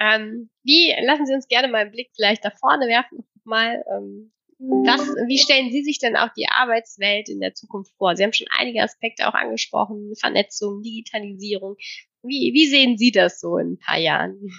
Ähm, 0.00 0.50
wie, 0.64 0.92
lassen 1.06 1.26
Sie 1.26 1.34
uns 1.34 1.46
gerne 1.46 1.68
mal 1.68 1.82
einen 1.82 1.92
Blick 1.92 2.10
vielleicht 2.14 2.44
da 2.44 2.50
vorne 2.50 2.86
werfen, 2.86 3.24
mal, 3.44 3.84
ähm, 3.96 4.32
was, 4.68 5.00
wie 5.28 5.38
stellen 5.38 5.70
Sie 5.70 5.82
sich 5.82 5.98
denn 5.98 6.16
auch 6.16 6.30
die 6.36 6.46
Arbeitswelt 6.48 7.28
in 7.28 7.40
der 7.40 7.54
Zukunft 7.54 7.92
vor? 7.96 8.16
Sie 8.16 8.22
haben 8.22 8.32
schon 8.32 8.46
einige 8.58 8.82
Aspekte 8.82 9.28
auch 9.28 9.34
angesprochen, 9.34 10.12
Vernetzung, 10.18 10.82
Digitalisierung. 10.82 11.76
Wie, 12.22 12.52
wie 12.54 12.66
sehen 12.66 12.96
Sie 12.96 13.10
das 13.10 13.40
so 13.40 13.58
in 13.58 13.72
ein 13.72 13.78
paar 13.78 13.98
Jahren? 13.98 14.50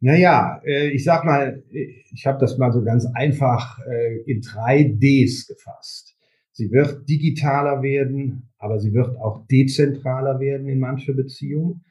Naja, 0.00 0.62
äh, 0.64 0.88
ich 0.90 1.04
sag 1.04 1.24
mal, 1.24 1.62
ich 1.70 2.26
habe 2.26 2.38
das 2.40 2.56
mal 2.56 2.72
so 2.72 2.82
ganz 2.82 3.06
einfach 3.14 3.78
äh, 3.86 4.22
in 4.26 4.40
drei 4.40 4.84
Ds 4.84 5.46
gefasst. 5.48 6.16
Sie 6.52 6.70
wird 6.70 7.08
digitaler 7.08 7.82
werden, 7.82 8.50
aber 8.58 8.78
sie 8.78 8.92
wird 8.92 9.16
auch 9.18 9.46
dezentraler 9.46 10.40
werden 10.40 10.68
in 10.68 10.78
mancher 10.78 11.12
Beziehung. 11.12 11.82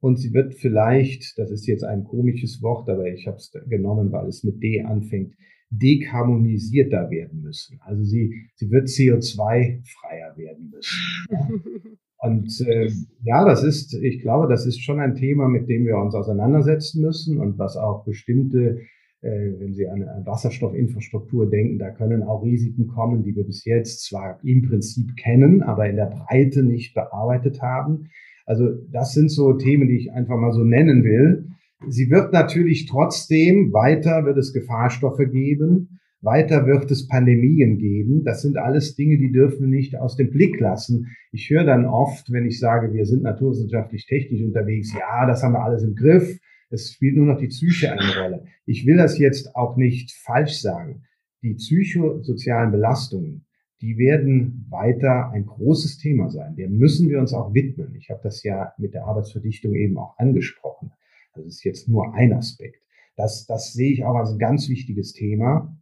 Und 0.00 0.16
sie 0.16 0.34
wird 0.34 0.54
vielleicht, 0.54 1.38
das 1.38 1.50
ist 1.50 1.66
jetzt 1.66 1.84
ein 1.84 2.04
komisches 2.04 2.60
Wort, 2.60 2.90
aber 2.90 3.06
ich 3.06 3.26
habe 3.26 3.38
es 3.38 3.50
genommen, 3.68 4.12
weil 4.12 4.28
es 4.28 4.44
mit 4.44 4.62
D 4.62 4.82
anfängt, 4.82 5.34
dekarbonisierter 5.78 7.10
werden 7.10 7.42
müssen. 7.42 7.80
Also 7.84 8.02
sie, 8.04 8.34
sie 8.54 8.70
wird 8.70 8.88
CO2-freier 8.88 10.36
werden 10.36 10.70
müssen. 10.70 11.98
Und 12.24 12.58
äh, 12.66 12.90
ja, 13.22 13.44
das 13.44 13.62
ist, 13.62 13.92
ich 13.94 14.22
glaube, 14.22 14.48
das 14.48 14.64
ist 14.64 14.82
schon 14.82 14.98
ein 14.98 15.14
Thema, 15.14 15.46
mit 15.46 15.68
dem 15.68 15.84
wir 15.84 15.98
uns 15.98 16.14
auseinandersetzen 16.14 17.02
müssen 17.02 17.38
und 17.38 17.58
was 17.58 17.76
auch 17.76 18.06
bestimmte, 18.06 18.80
äh, 19.20 19.52
wenn 19.58 19.74
Sie 19.74 19.86
an, 19.86 20.02
an 20.04 20.24
Wasserstoffinfrastruktur 20.24 21.50
denken, 21.50 21.78
da 21.78 21.90
können 21.90 22.22
auch 22.22 22.42
Risiken 22.42 22.86
kommen, 22.86 23.24
die 23.24 23.36
wir 23.36 23.44
bis 23.44 23.66
jetzt 23.66 24.06
zwar 24.06 24.40
im 24.42 24.62
Prinzip 24.62 25.16
kennen, 25.16 25.62
aber 25.62 25.86
in 25.86 25.96
der 25.96 26.06
Breite 26.06 26.62
nicht 26.62 26.94
bearbeitet 26.94 27.60
haben. 27.60 28.08
Also 28.46 28.70
das 28.90 29.12
sind 29.12 29.30
so 29.30 29.52
Themen, 29.52 29.88
die 29.88 29.98
ich 29.98 30.12
einfach 30.12 30.38
mal 30.38 30.52
so 30.52 30.64
nennen 30.64 31.04
will. 31.04 31.48
Sie 31.88 32.10
wird 32.10 32.32
natürlich 32.32 32.86
trotzdem 32.86 33.72
weiter, 33.72 34.24
wird 34.24 34.38
es 34.38 34.52
Gefahrstoffe 34.52 35.30
geben, 35.30 36.00
weiter 36.24 36.66
wird 36.66 36.90
es 36.90 37.06
Pandemien 37.06 37.78
geben. 37.78 38.24
Das 38.24 38.40
sind 38.40 38.56
alles 38.56 38.96
Dinge, 38.96 39.18
die 39.18 39.30
dürfen 39.30 39.60
wir 39.60 39.68
nicht 39.68 39.96
aus 39.98 40.16
dem 40.16 40.30
Blick 40.30 40.58
lassen. 40.58 41.14
Ich 41.32 41.50
höre 41.50 41.64
dann 41.64 41.84
oft, 41.84 42.32
wenn 42.32 42.46
ich 42.46 42.58
sage, 42.58 42.92
wir 42.94 43.04
sind 43.04 43.22
naturwissenschaftlich 43.22 44.06
technisch 44.06 44.42
unterwegs, 44.42 44.94
ja, 44.94 45.26
das 45.26 45.42
haben 45.42 45.52
wir 45.52 45.62
alles 45.62 45.82
im 45.82 45.94
Griff. 45.94 46.38
Es 46.70 46.92
spielt 46.92 47.16
nur 47.16 47.26
noch 47.26 47.38
die 47.38 47.48
Psyche 47.48 47.92
eine 47.92 48.20
Rolle. 48.20 48.44
Ich 48.64 48.86
will 48.86 48.96
das 48.96 49.18
jetzt 49.18 49.54
auch 49.54 49.76
nicht 49.76 50.12
falsch 50.12 50.60
sagen. 50.60 51.02
Die 51.42 51.54
psychosozialen 51.54 52.72
Belastungen, 52.72 53.44
die 53.82 53.98
werden 53.98 54.66
weiter 54.70 55.30
ein 55.30 55.44
großes 55.44 55.98
Thema 55.98 56.30
sein. 56.30 56.56
Dem 56.56 56.78
müssen 56.78 57.10
wir 57.10 57.20
uns 57.20 57.34
auch 57.34 57.52
widmen. 57.52 57.94
Ich 57.96 58.08
habe 58.08 58.20
das 58.22 58.42
ja 58.42 58.72
mit 58.78 58.94
der 58.94 59.04
Arbeitsverdichtung 59.04 59.74
eben 59.74 59.98
auch 59.98 60.16
angesprochen. 60.16 60.90
Das 61.34 61.44
ist 61.46 61.64
jetzt 61.64 61.88
nur 61.88 62.14
ein 62.14 62.32
Aspekt. 62.32 62.80
Das, 63.16 63.46
das 63.46 63.72
sehe 63.72 63.92
ich 63.92 64.04
auch 64.04 64.14
als 64.14 64.32
ein 64.32 64.38
ganz 64.38 64.68
wichtiges 64.68 65.12
Thema. 65.12 65.76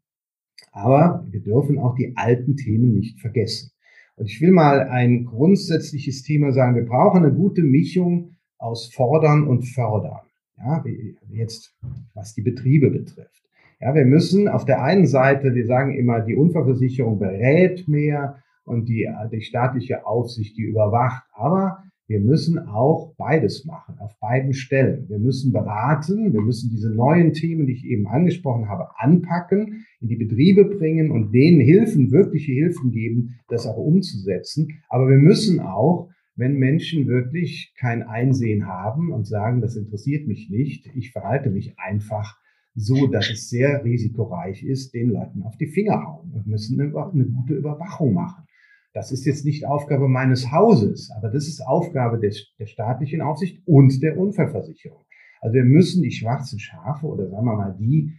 Aber 0.70 1.26
wir 1.30 1.40
dürfen 1.40 1.78
auch 1.78 1.94
die 1.94 2.16
alten 2.16 2.56
Themen 2.56 2.94
nicht 2.94 3.20
vergessen. 3.20 3.72
Und 4.16 4.26
ich 4.26 4.40
will 4.40 4.52
mal 4.52 4.88
ein 4.88 5.24
grundsätzliches 5.24 6.22
Thema 6.22 6.52
sagen. 6.52 6.76
Wir 6.76 6.86
brauchen 6.86 7.24
eine 7.24 7.34
gute 7.34 7.62
Mischung 7.62 8.36
aus 8.58 8.92
Fordern 8.92 9.46
und 9.46 9.64
Fördern. 9.64 10.20
Ja, 10.58 10.84
jetzt, 11.30 11.74
was 12.14 12.34
die 12.34 12.42
Betriebe 12.42 12.90
betrifft. 12.90 13.42
Ja, 13.80 13.94
wir 13.94 14.04
müssen 14.04 14.48
auf 14.48 14.64
der 14.64 14.82
einen 14.82 15.06
Seite, 15.06 15.54
wir 15.54 15.66
sagen 15.66 15.94
immer, 15.94 16.20
die 16.20 16.36
Unfallversicherung 16.36 17.18
berät 17.18 17.88
mehr 17.88 18.42
und 18.64 18.88
die, 18.88 19.08
die 19.32 19.42
staatliche 19.42 20.06
Aufsicht, 20.06 20.56
die 20.56 20.62
überwacht. 20.62 21.24
Aber 21.32 21.82
wir 22.08 22.20
müssen 22.20 22.58
auch 22.58 23.14
beides 23.16 23.64
machen, 23.64 23.98
auf 23.98 24.18
beiden 24.18 24.52
Stellen. 24.52 25.08
Wir 25.08 25.18
müssen 25.18 25.52
beraten, 25.52 26.32
wir 26.32 26.40
müssen 26.40 26.70
diese 26.70 26.90
neuen 26.90 27.32
Themen, 27.32 27.66
die 27.66 27.74
ich 27.74 27.84
eben 27.84 28.06
angesprochen 28.06 28.68
habe, 28.68 28.88
anpacken, 28.98 29.86
in 30.00 30.08
die 30.08 30.16
Betriebe 30.16 30.64
bringen 30.64 31.10
und 31.10 31.32
denen 31.32 31.60
Hilfen, 31.60 32.10
wirkliche 32.10 32.52
Hilfen 32.52 32.90
geben, 32.90 33.38
das 33.48 33.66
auch 33.66 33.76
umzusetzen. 33.76 34.68
Aber 34.88 35.08
wir 35.08 35.18
müssen 35.18 35.60
auch, 35.60 36.10
wenn 36.34 36.56
Menschen 36.56 37.06
wirklich 37.06 37.72
kein 37.78 38.02
Einsehen 38.02 38.66
haben 38.66 39.12
und 39.12 39.26
sagen, 39.26 39.60
das 39.60 39.76
interessiert 39.76 40.26
mich 40.26 40.50
nicht, 40.50 40.90
ich 40.94 41.12
verhalte 41.12 41.50
mich 41.50 41.78
einfach 41.78 42.38
so, 42.74 43.06
dass 43.06 43.30
es 43.30 43.48
sehr 43.48 43.84
risikoreich 43.84 44.64
ist, 44.64 44.94
den 44.94 45.10
Leuten 45.10 45.42
auf 45.42 45.56
die 45.56 45.66
Finger 45.66 46.02
hauen 46.04 46.32
und 46.32 46.46
müssen 46.46 46.80
eine, 46.80 46.94
eine 46.94 47.26
gute 47.26 47.54
Überwachung 47.54 48.14
machen. 48.14 48.44
Das 48.92 49.10
ist 49.10 49.24
jetzt 49.24 49.44
nicht 49.44 49.66
Aufgabe 49.66 50.06
meines 50.08 50.52
Hauses, 50.52 51.10
aber 51.16 51.30
das 51.30 51.48
ist 51.48 51.60
Aufgabe 51.66 52.18
des, 52.18 52.52
der 52.58 52.66
staatlichen 52.66 53.22
Aufsicht 53.22 53.62
und 53.66 54.02
der 54.02 54.18
Unfallversicherung. 54.18 55.04
Also 55.40 55.54
wir 55.54 55.64
müssen 55.64 56.02
die 56.02 56.12
schwarzen 56.12 56.58
Schafe 56.58 57.06
oder 57.06 57.28
sagen 57.28 57.46
wir 57.46 57.56
mal 57.56 57.76
die, 57.78 58.12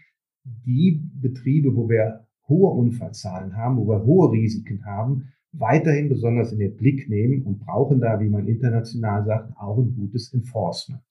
die 0.44 1.02
Betriebe, 1.22 1.76
wo 1.76 1.88
wir 1.88 2.28
hohe 2.50 2.72
Unfallzahlen 2.72 3.56
haben, 3.56 3.78
wo 3.78 3.88
wir 3.88 4.04
hohe 4.04 4.32
Risiken 4.32 4.86
haben, 4.86 5.34
weiterhin 5.54 6.10
besonders 6.10 6.52
in 6.52 6.60
den 6.60 6.76
Blick 6.76 7.08
nehmen 7.08 7.44
und 7.44 7.60
brauchen 7.60 8.02
da, 8.02 8.20
wie 8.20 8.30
man 8.30 8.48
international 8.48 9.24
sagt, 9.26 9.56
auch 9.58 9.78
ein 9.78 9.96
gutes 9.96 10.34
Enforcement. 10.34 11.04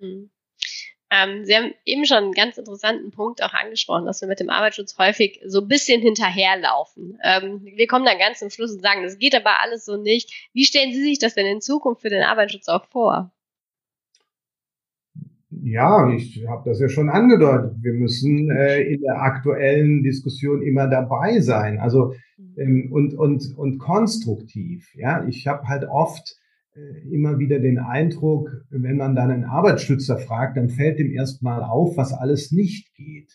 Mhm. 0.00 0.30
Ähm, 1.14 1.44
Sie 1.44 1.54
haben 1.54 1.72
eben 1.84 2.04
schon 2.06 2.18
einen 2.18 2.32
ganz 2.32 2.58
interessanten 2.58 3.10
Punkt 3.10 3.42
auch 3.42 3.52
angesprochen, 3.52 4.06
dass 4.06 4.20
wir 4.20 4.28
mit 4.28 4.40
dem 4.40 4.50
Arbeitsschutz 4.50 4.96
häufig 4.98 5.40
so 5.46 5.60
ein 5.60 5.68
bisschen 5.68 6.00
hinterherlaufen. 6.00 7.18
Ähm, 7.22 7.60
wir 7.62 7.86
kommen 7.86 8.04
dann 8.04 8.18
ganz 8.18 8.38
zum 8.38 8.50
Schluss 8.50 8.72
und 8.72 8.82
sagen, 8.82 9.02
das 9.02 9.18
geht 9.18 9.34
aber 9.34 9.60
alles 9.62 9.84
so 9.84 9.96
nicht. 9.96 10.50
Wie 10.52 10.64
stellen 10.64 10.92
Sie 10.92 11.02
sich 11.02 11.18
das 11.18 11.34
denn 11.34 11.46
in 11.46 11.60
Zukunft 11.60 12.02
für 12.02 12.10
den 12.10 12.22
Arbeitsschutz 12.22 12.68
auch 12.68 12.86
vor? 12.86 13.30
Ja, 15.62 16.10
ich 16.10 16.44
habe 16.48 16.68
das 16.68 16.80
ja 16.80 16.88
schon 16.88 17.08
angedeutet. 17.08 17.76
Wir 17.80 17.92
müssen 17.92 18.50
äh, 18.50 18.80
in 18.82 19.00
der 19.02 19.22
aktuellen 19.22 20.02
Diskussion 20.02 20.62
immer 20.62 20.88
dabei 20.88 21.40
sein. 21.40 21.78
Also 21.78 22.14
mhm. 22.36 22.54
ähm, 22.58 22.92
und 22.92 23.14
und 23.14 23.56
und 23.56 23.78
konstruktiv. 23.78 24.88
Ja, 24.94 25.24
ich 25.28 25.46
habe 25.46 25.68
halt 25.68 25.84
oft 25.84 26.36
immer 27.10 27.38
wieder 27.38 27.60
den 27.60 27.78
Eindruck, 27.78 28.64
wenn 28.70 28.96
man 28.96 29.14
dann 29.14 29.30
einen 29.30 29.44
Arbeitsschützer 29.44 30.18
fragt, 30.18 30.56
dann 30.56 30.70
fällt 30.70 30.98
ihm 30.98 31.12
erstmal 31.12 31.62
auf, 31.62 31.96
was 31.96 32.12
alles 32.12 32.50
nicht 32.50 32.94
geht. 32.94 33.32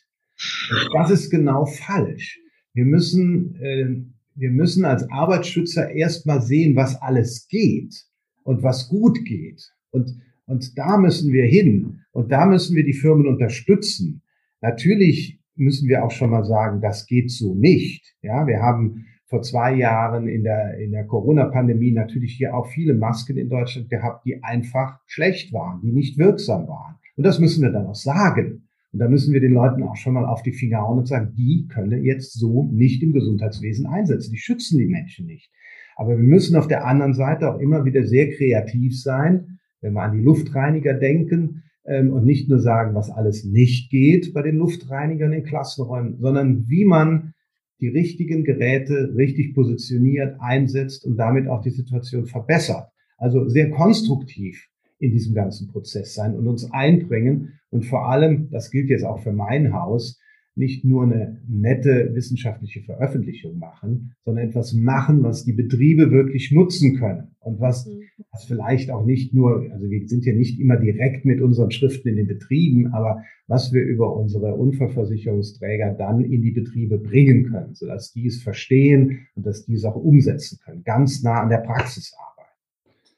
Das 0.93 1.09
ist 1.09 1.29
genau 1.29 1.65
falsch. 1.65 2.39
Wir 2.73 2.85
müssen, 2.85 3.55
äh, 3.55 4.03
wir 4.35 4.51
müssen 4.51 4.85
als 4.85 5.09
Arbeitsschützer 5.09 5.91
erstmal 5.91 6.41
sehen, 6.41 6.75
was 6.75 7.01
alles 7.01 7.47
geht 7.47 7.95
und 8.43 8.63
was 8.63 8.89
gut 8.89 9.23
geht. 9.25 9.71
Und, 9.91 10.21
und 10.45 10.77
da 10.77 10.97
müssen 10.97 11.31
wir 11.33 11.45
hin. 11.45 12.01
Und 12.11 12.31
da 12.31 12.45
müssen 12.45 12.75
wir 12.75 12.83
die 12.83 12.93
Firmen 12.93 13.27
unterstützen. 13.27 14.21
Natürlich 14.61 15.39
müssen 15.55 15.87
wir 15.87 16.03
auch 16.03 16.11
schon 16.11 16.29
mal 16.29 16.45
sagen, 16.45 16.81
das 16.81 17.05
geht 17.05 17.31
so 17.31 17.55
nicht. 17.55 18.15
Ja, 18.21 18.47
wir 18.47 18.61
haben 18.61 19.05
vor 19.29 19.43
zwei 19.43 19.75
Jahren 19.75 20.27
in 20.27 20.43
der, 20.43 20.79
in 20.79 20.91
der 20.91 21.05
Corona-Pandemie 21.05 21.91
natürlich 21.91 22.33
hier 22.33 22.55
auch 22.55 22.65
viele 22.65 22.95
Masken 22.95 23.37
in 23.37 23.47
Deutschland 23.47 23.89
gehabt, 23.89 24.25
die 24.25 24.43
einfach 24.43 24.99
schlecht 25.05 25.53
waren, 25.53 25.81
die 25.81 25.91
nicht 25.91 26.17
wirksam 26.17 26.67
waren. 26.67 26.95
Und 27.15 27.25
das 27.25 27.39
müssen 27.39 27.61
wir 27.61 27.71
dann 27.71 27.85
auch 27.85 27.95
sagen. 27.95 28.67
Und 28.91 28.99
da 28.99 29.07
müssen 29.07 29.31
wir 29.31 29.39
den 29.39 29.53
Leuten 29.53 29.83
auch 29.83 29.95
schon 29.95 30.15
mal 30.15 30.25
auf 30.25 30.41
die 30.41 30.51
Finger 30.51 30.79
hauen 30.81 30.97
und 30.97 31.07
sagen, 31.07 31.35
die 31.37 31.67
können 31.67 32.03
jetzt 32.03 32.33
so 32.33 32.69
nicht 32.71 33.03
im 33.03 33.13
Gesundheitswesen 33.13 33.85
einsetzen. 33.85 34.31
Die 34.31 34.39
schützen 34.39 34.79
die 34.79 34.87
Menschen 34.87 35.27
nicht. 35.27 35.51
Aber 35.95 36.17
wir 36.17 36.23
müssen 36.23 36.55
auf 36.55 36.67
der 36.67 36.87
anderen 36.87 37.13
Seite 37.13 37.53
auch 37.53 37.59
immer 37.59 37.85
wieder 37.85 38.03
sehr 38.05 38.31
kreativ 38.31 38.99
sein, 38.99 39.59
wenn 39.81 39.93
wir 39.93 40.01
an 40.01 40.17
die 40.17 40.23
Luftreiniger 40.23 40.95
denken 40.95 41.63
ähm, 41.85 42.11
und 42.11 42.25
nicht 42.25 42.49
nur 42.49 42.59
sagen, 42.59 42.95
was 42.95 43.11
alles 43.11 43.43
nicht 43.45 43.91
geht 43.91 44.33
bei 44.33 44.41
den 44.41 44.55
Luftreinigern 44.55 45.33
in 45.33 45.43
Klassenräumen, 45.43 46.17
sondern 46.19 46.67
wie 46.67 46.85
man 46.85 47.33
die 47.81 47.87
richtigen 47.87 48.43
Geräte 48.43 49.13
richtig 49.15 49.53
positioniert, 49.53 50.35
einsetzt 50.39 51.05
und 51.05 51.17
damit 51.17 51.47
auch 51.47 51.61
die 51.61 51.69
Situation 51.69 52.25
verbessert. 52.25 52.89
Also 53.17 53.47
sehr 53.47 53.69
konstruktiv 53.69 54.67
in 54.99 55.11
diesem 55.11 55.33
ganzen 55.33 55.69
Prozess 55.69 56.13
sein 56.13 56.35
und 56.35 56.47
uns 56.47 56.71
einbringen 56.71 57.59
und 57.69 57.85
vor 57.85 58.09
allem, 58.09 58.49
das 58.51 58.71
gilt 58.71 58.89
jetzt 58.89 59.05
auch 59.05 59.19
für 59.19 59.31
mein 59.31 59.73
Haus, 59.73 60.19
nicht 60.55 60.83
nur 60.83 61.03
eine 61.03 61.41
nette 61.47 62.11
wissenschaftliche 62.13 62.81
Veröffentlichung 62.81 63.57
machen, 63.59 64.13
sondern 64.25 64.49
etwas 64.49 64.73
machen, 64.73 65.23
was 65.23 65.45
die 65.45 65.53
Betriebe 65.53 66.11
wirklich 66.11 66.51
nutzen 66.51 66.97
können 66.97 67.35
und 67.49 67.59
was, 67.59 67.87
mhm. 67.87 68.03
was 68.31 68.45
vielleicht 68.45 68.91
auch 68.91 69.03
nicht 69.03 69.33
nur, 69.33 69.67
also 69.71 69.89
wir 69.89 70.07
sind 70.07 70.25
ja 70.25 70.33
nicht 70.33 70.59
immer 70.59 70.77
direkt 70.77 71.25
mit 71.25 71.41
unseren 71.41 71.71
Schriften 71.71 72.09
in 72.09 72.15
den 72.15 72.27
Betrieben, 72.27 72.93
aber 72.93 73.23
was 73.47 73.73
wir 73.73 73.81
über 73.81 74.15
unsere 74.15 74.53
Unfallversicherungsträger 74.53 75.95
dann 75.97 76.21
in 76.21 76.41
die 76.41 76.51
Betriebe 76.51 76.99
bringen 76.99 77.49
können, 77.51 77.73
sodass 77.73 78.13
die 78.13 78.27
es 78.27 78.43
verstehen 78.43 79.27
und 79.35 79.45
dass 79.45 79.65
die 79.65 79.73
es 79.73 79.85
auch 79.85 79.95
umsetzen 79.95 80.59
können, 80.63 80.83
ganz 80.83 81.23
nah 81.23 81.41
an 81.41 81.49
der 81.49 81.57
Praxisarbeit. 81.57 82.45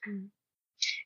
Mhm. 0.05 0.31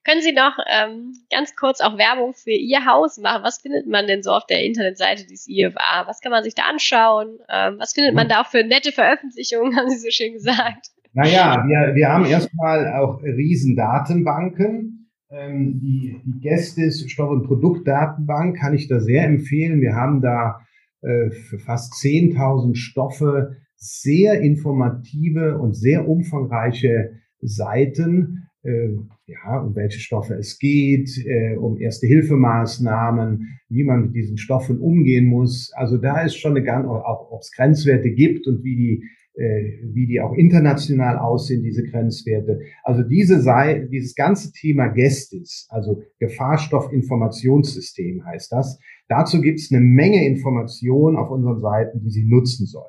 Können 0.05 0.21
Sie 0.21 0.33
noch 0.33 0.55
ähm, 0.71 1.13
ganz 1.31 1.55
kurz 1.55 1.81
auch 1.81 1.97
Werbung 1.97 2.35
für 2.35 2.51
Ihr 2.51 2.85
Haus 2.85 3.17
machen? 3.17 3.43
Was 3.43 3.57
findet 3.57 3.87
man 3.87 4.05
denn 4.05 4.21
so 4.21 4.31
auf 4.31 4.45
der 4.45 4.63
Internetseite 4.63 5.25
des 5.25 5.47
IFA? 5.49 6.05
Was 6.05 6.21
kann 6.21 6.31
man 6.31 6.43
sich 6.43 6.53
da 6.53 6.63
anschauen? 6.63 7.39
Ähm, 7.49 7.79
was 7.79 7.93
findet 7.93 8.13
man 8.13 8.29
da 8.29 8.41
auch 8.41 8.47
für 8.47 8.63
nette 8.63 8.91
Veröffentlichungen, 8.91 9.75
haben 9.77 9.89
Sie 9.89 9.97
so 9.97 10.11
schön 10.11 10.33
gesagt? 10.33 10.91
Naja, 11.15 11.63
wir, 11.65 11.95
wir 11.95 12.09
haben 12.09 12.25
erstmal 12.25 12.93
auch 12.93 13.23
Riesendatenbanken. 13.23 15.09
Ähm, 15.31 15.79
die, 15.79 16.19
die 16.25 16.41
Gestis 16.41 17.09
Stoff- 17.09 17.29
und 17.31 17.47
Produktdatenbank 17.47 18.57
kann 18.57 18.73
ich 18.73 18.89
da 18.89 18.99
sehr 18.99 19.25
empfehlen. 19.25 19.79
Wir 19.79 19.95
haben 19.95 20.21
da 20.21 20.59
äh, 21.01 21.31
für 21.31 21.57
fast 21.57 21.93
10.000 21.93 22.75
Stoffe 22.75 23.55
sehr 23.77 24.41
informative 24.41 25.57
und 25.57 25.73
sehr 25.73 26.05
umfangreiche 26.05 27.13
Seiten, 27.39 28.49
äh, 28.63 28.89
ja, 29.27 29.59
um 29.59 29.73
welche 29.73 30.01
Stoffe 30.01 30.33
es 30.33 30.59
geht, 30.59 31.09
äh, 31.25 31.55
um 31.55 31.77
Erste-Hilfemaßnahmen, 31.77 33.57
wie 33.69 33.85
man 33.85 34.07
mit 34.07 34.15
diesen 34.15 34.37
Stoffen 34.37 34.79
umgehen 34.79 35.27
muss. 35.27 35.71
Also 35.75 35.97
da 35.97 36.23
ist 36.23 36.35
schon 36.35 36.57
eine 36.57 36.63
ganz, 36.63 36.85
auch 36.87 37.31
ob 37.31 37.39
es 37.39 37.53
Grenzwerte 37.53 38.11
gibt 38.11 38.47
und 38.47 38.65
wie 38.65 38.75
die, 38.75 39.03
wie 39.37 40.07
die 40.07 40.21
auch 40.21 40.33
international 40.33 41.17
aussehen, 41.17 41.61
diese 41.61 41.83
Grenzwerte. 41.83 42.61
Also 42.83 43.03
diese 43.03 43.41
sei, 43.41 43.85
dieses 43.91 44.15
ganze 44.15 44.53
Thema 44.53 44.87
Gestis, 44.87 45.67
also 45.69 46.01
Gefahrstoffinformationssystem 46.19 48.25
heißt 48.25 48.51
das. 48.51 48.79
Dazu 49.07 49.41
gibt 49.41 49.59
es 49.59 49.71
eine 49.71 49.81
Menge 49.81 50.25
Informationen 50.25 51.17
auf 51.17 51.31
unseren 51.31 51.59
Seiten, 51.59 51.99
die 51.99 52.09
Sie 52.09 52.25
nutzen 52.25 52.65
sollen. 52.65 52.85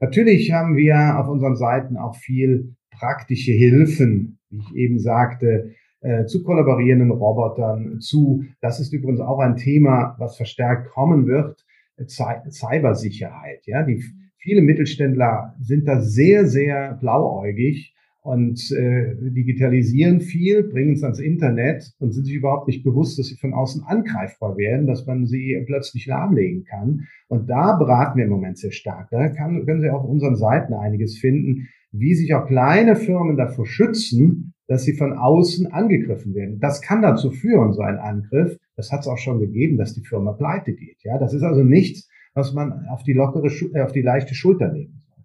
Natürlich 0.00 0.52
haben 0.52 0.76
wir 0.76 1.18
auf 1.18 1.28
unseren 1.28 1.56
Seiten 1.56 1.96
auch 1.96 2.16
viel 2.16 2.74
praktische 2.90 3.52
Hilfen, 3.52 4.38
wie 4.50 4.58
ich 4.58 4.74
eben 4.74 4.98
sagte, 4.98 5.72
äh, 6.00 6.26
zu 6.26 6.42
kollaborierenden 6.42 7.10
Robotern, 7.10 8.00
zu, 8.00 8.44
das 8.60 8.80
ist 8.80 8.92
übrigens 8.92 9.20
auch 9.20 9.38
ein 9.38 9.56
Thema, 9.56 10.14
was 10.18 10.36
verstärkt 10.36 10.90
kommen 10.90 11.26
wird, 11.26 11.64
Cybersicherheit. 12.06 13.66
Ja, 13.66 13.82
die 13.82 14.04
viele 14.46 14.62
Mittelständler 14.62 15.56
sind 15.60 15.88
da 15.88 16.00
sehr, 16.00 16.46
sehr 16.46 16.96
blauäugig 17.00 17.92
und 18.22 18.70
äh, 18.70 19.14
digitalisieren 19.20 20.20
viel, 20.20 20.62
bringen 20.62 20.92
es 20.92 21.02
ans 21.02 21.18
Internet 21.18 21.92
und 21.98 22.12
sind 22.12 22.26
sich 22.26 22.36
überhaupt 22.36 22.68
nicht 22.68 22.84
bewusst, 22.84 23.18
dass 23.18 23.26
sie 23.26 23.36
von 23.36 23.52
außen 23.52 23.82
angreifbar 23.82 24.56
werden, 24.56 24.86
dass 24.86 25.04
man 25.04 25.26
sie 25.26 25.60
plötzlich 25.66 26.06
lahmlegen 26.06 26.64
kann. 26.64 27.08
Und 27.26 27.50
da 27.50 27.76
beraten 27.76 28.18
wir 28.18 28.24
im 28.24 28.30
Moment 28.30 28.56
sehr 28.56 28.70
stark. 28.70 29.08
Da 29.10 29.28
kann, 29.30 29.66
können 29.66 29.80
Sie 29.80 29.90
auf 29.90 30.04
unseren 30.04 30.36
Seiten 30.36 30.74
einiges 30.74 31.18
finden, 31.18 31.66
wie 31.90 32.14
sich 32.14 32.32
auch 32.34 32.46
kleine 32.46 32.94
Firmen 32.94 33.36
davor 33.36 33.66
schützen, 33.66 34.54
dass 34.68 34.84
sie 34.84 34.94
von 34.94 35.12
außen 35.12 35.66
angegriffen 35.72 36.34
werden. 36.34 36.60
Das 36.60 36.82
kann 36.82 37.02
dazu 37.02 37.30
führen, 37.30 37.72
so 37.72 37.82
ein 37.82 37.98
Angriff. 37.98 38.56
Das 38.76 38.92
hat 38.92 39.00
es 39.00 39.08
auch 39.08 39.18
schon 39.18 39.40
gegeben, 39.40 39.76
dass 39.76 39.94
die 39.94 40.04
Firma 40.04 40.32
pleite 40.32 40.72
geht. 40.72 40.98
Ja, 41.02 41.18
das 41.18 41.32
ist 41.34 41.42
also 41.42 41.64
nichts, 41.64 42.08
was 42.36 42.52
man 42.52 42.86
auf 42.90 43.02
die 43.02 43.14
lockere, 43.14 43.48
äh, 43.74 43.80
auf 43.80 43.92
die 43.92 44.02
leichte 44.02 44.34
Schulter 44.34 44.70
nehmen 44.70 45.02
sollte. 45.08 45.24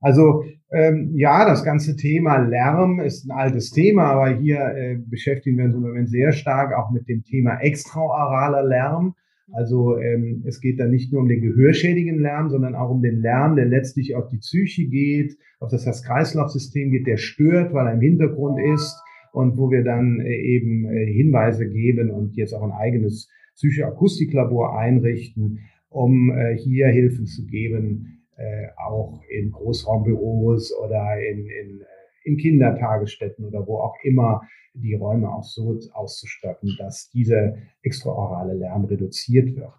Also 0.00 0.44
ähm, 0.70 1.12
ja, 1.14 1.44
das 1.44 1.64
ganze 1.64 1.96
Thema 1.96 2.36
Lärm 2.36 3.00
ist 3.00 3.26
ein 3.26 3.32
altes 3.32 3.70
Thema, 3.70 4.04
aber 4.12 4.38
hier 4.38 4.60
äh, 4.60 4.96
beschäftigen 4.96 5.58
wir 5.58 5.64
uns 5.64 5.74
im 5.74 5.82
Moment 5.82 6.08
sehr 6.08 6.32
stark 6.32 6.72
auch 6.74 6.90
mit 6.92 7.08
dem 7.08 7.24
Thema 7.24 7.58
extraoraler 7.60 8.62
Lärm. 8.62 9.14
Also 9.52 9.98
ähm, 9.98 10.44
es 10.46 10.60
geht 10.60 10.78
da 10.78 10.86
nicht 10.86 11.12
nur 11.12 11.22
um 11.22 11.28
den 11.28 11.40
gehörschädigen 11.40 12.20
Lärm, 12.20 12.50
sondern 12.50 12.76
auch 12.76 12.90
um 12.90 13.02
den 13.02 13.20
Lärm, 13.20 13.56
der 13.56 13.64
letztlich 13.64 14.14
auf 14.14 14.28
die 14.28 14.38
Psyche 14.38 14.86
geht, 14.86 15.36
auf 15.58 15.70
das 15.70 15.86
Herz-Kreislauf-System 15.86 16.92
geht, 16.92 17.06
der 17.06 17.16
stört, 17.16 17.72
weil 17.72 17.86
er 17.86 17.94
im 17.94 18.00
Hintergrund 18.00 18.60
ist 18.74 18.94
und 19.32 19.56
wo 19.56 19.70
wir 19.70 19.82
dann 19.82 20.20
äh, 20.20 20.36
eben 20.36 20.84
äh, 20.84 21.12
Hinweise 21.12 21.68
geben 21.68 22.10
und 22.10 22.36
jetzt 22.36 22.52
auch 22.52 22.62
ein 22.62 22.72
eigenes 22.72 23.28
Psychoakustiklabor 23.56 24.78
einrichten, 24.78 25.60
um 25.88 26.30
äh, 26.30 26.56
hier 26.56 26.88
Hilfen 26.88 27.26
zu 27.26 27.46
geben, 27.46 28.26
äh, 28.36 28.68
auch 28.76 29.20
in 29.28 29.50
Großraumbüros 29.50 30.72
oder 30.76 31.18
in, 31.20 31.46
in, 31.48 31.84
in 32.24 32.36
Kindertagesstätten 32.36 33.44
oder 33.44 33.66
wo 33.66 33.78
auch 33.78 33.96
immer 34.02 34.42
die 34.74 34.94
Räume 34.94 35.28
auch 35.28 35.44
so 35.44 35.78
auszustatten, 35.92 36.76
dass 36.78 37.10
diese 37.10 37.56
extraorale 37.82 38.54
Lärm 38.54 38.84
reduziert 38.84 39.56
wird. 39.56 39.72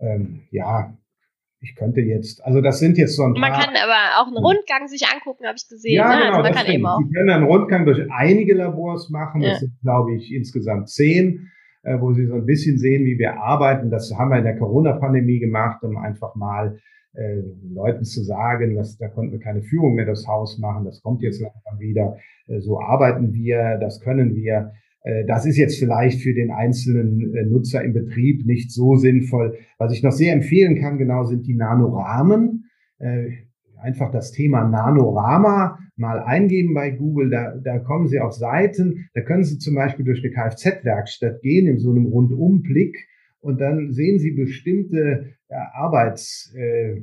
Ähm, 0.00 0.42
ja, 0.50 0.96
ich 1.60 1.74
könnte 1.76 2.00
jetzt, 2.00 2.42
also 2.44 2.62
das 2.62 2.78
sind 2.78 2.96
jetzt 2.96 3.16
so 3.16 3.22
ein 3.22 3.32
Man 3.32 3.52
paar, 3.52 3.64
kann 3.64 3.74
aber 3.76 4.20
auch 4.20 4.26
einen 4.28 4.38
Rundgang 4.38 4.88
sich 4.88 5.06
angucken, 5.06 5.44
habe 5.44 5.56
ich 5.56 5.68
gesehen. 5.68 5.94
Ja, 5.94 6.08
ne? 6.08 6.24
genau, 6.24 6.38
also 6.38 6.42
man 6.42 6.52
kann 6.54 6.66
eben 6.72 6.86
auch. 6.86 6.98
Sie 6.98 7.12
können 7.12 7.30
einen 7.30 7.44
Rundgang 7.44 7.84
durch 7.84 8.00
einige 8.10 8.54
Labors 8.54 9.10
machen. 9.10 9.42
Ja. 9.42 9.50
Das 9.50 9.60
sind, 9.60 9.72
glaube 9.82 10.16
ich, 10.16 10.32
insgesamt 10.32 10.88
zehn, 10.88 11.38
äh, 11.38 11.59
wo 11.82 12.12
Sie 12.12 12.26
so 12.26 12.34
ein 12.34 12.46
bisschen 12.46 12.78
sehen, 12.78 13.04
wie 13.04 13.18
wir 13.18 13.40
arbeiten. 13.40 13.90
Das 13.90 14.12
haben 14.18 14.30
wir 14.30 14.38
in 14.38 14.44
der 14.44 14.58
Corona-Pandemie 14.58 15.38
gemacht, 15.38 15.82
um 15.82 15.96
einfach 15.96 16.34
mal 16.34 16.78
äh, 17.14 17.40
Leuten 17.74 18.04
zu 18.04 18.22
sagen, 18.22 18.76
dass 18.76 18.96
da 18.98 19.08
konnten 19.08 19.32
wir 19.32 19.40
keine 19.40 19.62
Führung 19.62 19.94
mehr 19.94 20.06
das 20.06 20.26
Haus 20.28 20.58
machen. 20.58 20.84
Das 20.84 21.02
kommt 21.02 21.22
jetzt 21.22 21.40
langsam 21.40 21.80
wieder. 21.80 22.16
Äh, 22.46 22.60
so 22.60 22.80
arbeiten 22.80 23.32
wir, 23.32 23.78
das 23.78 24.00
können 24.00 24.34
wir. 24.36 24.72
Äh, 25.02 25.24
Das 25.24 25.46
ist 25.46 25.56
jetzt 25.56 25.78
vielleicht 25.78 26.20
für 26.20 26.34
den 26.34 26.50
einzelnen 26.50 27.34
äh, 27.34 27.44
Nutzer 27.46 27.82
im 27.82 27.94
Betrieb 27.94 28.46
nicht 28.46 28.70
so 28.70 28.96
sinnvoll. 28.96 29.56
Was 29.78 29.92
ich 29.92 30.02
noch 30.02 30.12
sehr 30.12 30.34
empfehlen 30.34 30.78
kann, 30.80 30.98
genau, 30.98 31.24
sind 31.24 31.46
die 31.46 31.54
Nanorahmen. 31.54 32.66
Äh, 32.98 33.30
Einfach 33.82 34.10
das 34.10 34.30
Thema 34.32 34.68
Nanorama 34.68 35.78
mal 36.00 36.20
eingeben 36.20 36.74
bei 36.74 36.90
Google. 36.90 37.30
Da, 37.30 37.56
da 37.62 37.78
kommen 37.78 38.08
Sie 38.08 38.18
auf 38.18 38.32
Seiten. 38.32 39.08
Da 39.14 39.20
können 39.20 39.44
Sie 39.44 39.58
zum 39.58 39.74
Beispiel 39.74 40.04
durch 40.04 40.24
eine 40.24 40.32
Kfz-Werkstatt 40.32 41.42
gehen 41.42 41.66
in 41.66 41.78
so 41.78 41.90
einem 41.90 42.06
Rundumblick 42.06 42.96
und 43.40 43.60
dann 43.60 43.92
sehen 43.92 44.18
Sie 44.18 44.32
bestimmte 44.32 45.34
ja, 45.48 45.70
Arbeits, 45.74 46.52
äh, 46.56 47.02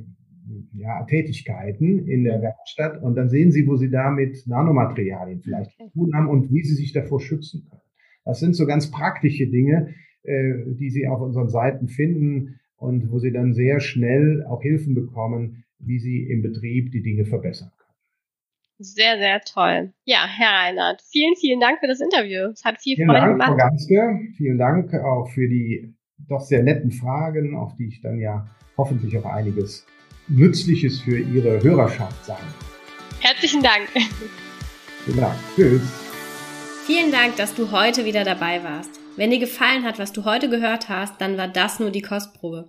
ja, 0.74 1.04
Tätigkeiten 1.04 2.06
in 2.06 2.24
der 2.24 2.42
Werkstatt 2.42 3.02
und 3.02 3.16
dann 3.16 3.28
sehen 3.28 3.52
Sie, 3.52 3.66
wo 3.66 3.76
Sie 3.76 3.90
da 3.90 4.10
mit 4.10 4.46
Nanomaterialien 4.46 5.40
vielleicht 5.40 5.72
zu 5.72 5.88
tun 5.90 6.14
haben 6.14 6.28
und 6.28 6.52
wie 6.52 6.62
Sie 6.62 6.74
sich 6.74 6.92
davor 6.92 7.20
schützen 7.20 7.66
können. 7.68 7.82
Das 8.24 8.40
sind 8.40 8.54
so 8.54 8.66
ganz 8.66 8.90
praktische 8.90 9.46
Dinge, 9.46 9.94
äh, 10.22 10.54
die 10.78 10.90
Sie 10.90 11.06
auf 11.06 11.20
unseren 11.20 11.48
Seiten 11.48 11.88
finden 11.88 12.60
und 12.76 13.10
wo 13.10 13.18
Sie 13.18 13.32
dann 13.32 13.54
sehr 13.54 13.80
schnell 13.80 14.44
auch 14.44 14.62
Hilfen 14.62 14.94
bekommen, 14.94 15.64
wie 15.78 15.98
Sie 15.98 16.22
im 16.24 16.42
Betrieb 16.42 16.90
die 16.92 17.02
Dinge 17.02 17.24
verbessern. 17.24 17.70
Sehr, 18.80 19.18
sehr 19.18 19.40
toll. 19.40 19.92
Ja, 20.04 20.24
Herr 20.26 20.52
Reinhardt, 20.52 21.02
vielen, 21.02 21.34
vielen 21.34 21.58
Dank 21.58 21.80
für 21.80 21.88
das 21.88 22.00
Interview. 22.00 22.50
Es 22.52 22.64
hat 22.64 22.80
viel 22.80 22.94
Vielen 22.94 23.08
Freude 23.08 23.20
Dank, 23.20 23.42
Frau 23.42 23.50
gemacht. 23.52 23.70
Ganske. 23.70 24.20
Vielen 24.36 24.58
Dank 24.58 24.94
auch 24.94 25.28
für 25.30 25.48
die 25.48 25.94
doch 26.28 26.40
sehr 26.40 26.62
netten 26.62 26.92
Fragen, 26.92 27.56
auf 27.56 27.74
die 27.76 27.88
ich 27.88 28.00
dann 28.00 28.18
ja 28.18 28.46
hoffentlich 28.76 29.18
auch 29.18 29.24
einiges 29.24 29.84
Nützliches 30.28 31.00
für 31.00 31.18
Ihre 31.18 31.62
Hörerschaft 31.62 32.24
sagen. 32.24 32.46
Herzlichen 33.20 33.62
Dank. 33.62 33.88
Vielen 35.04 35.18
Dank. 35.18 35.34
Tschüss. 35.56 35.82
Vielen 36.86 37.10
Dank, 37.10 37.36
dass 37.36 37.54
du 37.54 37.72
heute 37.72 38.04
wieder 38.04 38.24
dabei 38.24 38.62
warst. 38.62 38.90
Wenn 39.16 39.30
dir 39.30 39.40
gefallen 39.40 39.84
hat, 39.84 39.98
was 39.98 40.12
du 40.12 40.24
heute 40.24 40.48
gehört 40.48 40.88
hast, 40.88 41.20
dann 41.20 41.36
war 41.36 41.48
das 41.48 41.80
nur 41.80 41.90
die 41.90 42.02
Kostprobe. 42.02 42.68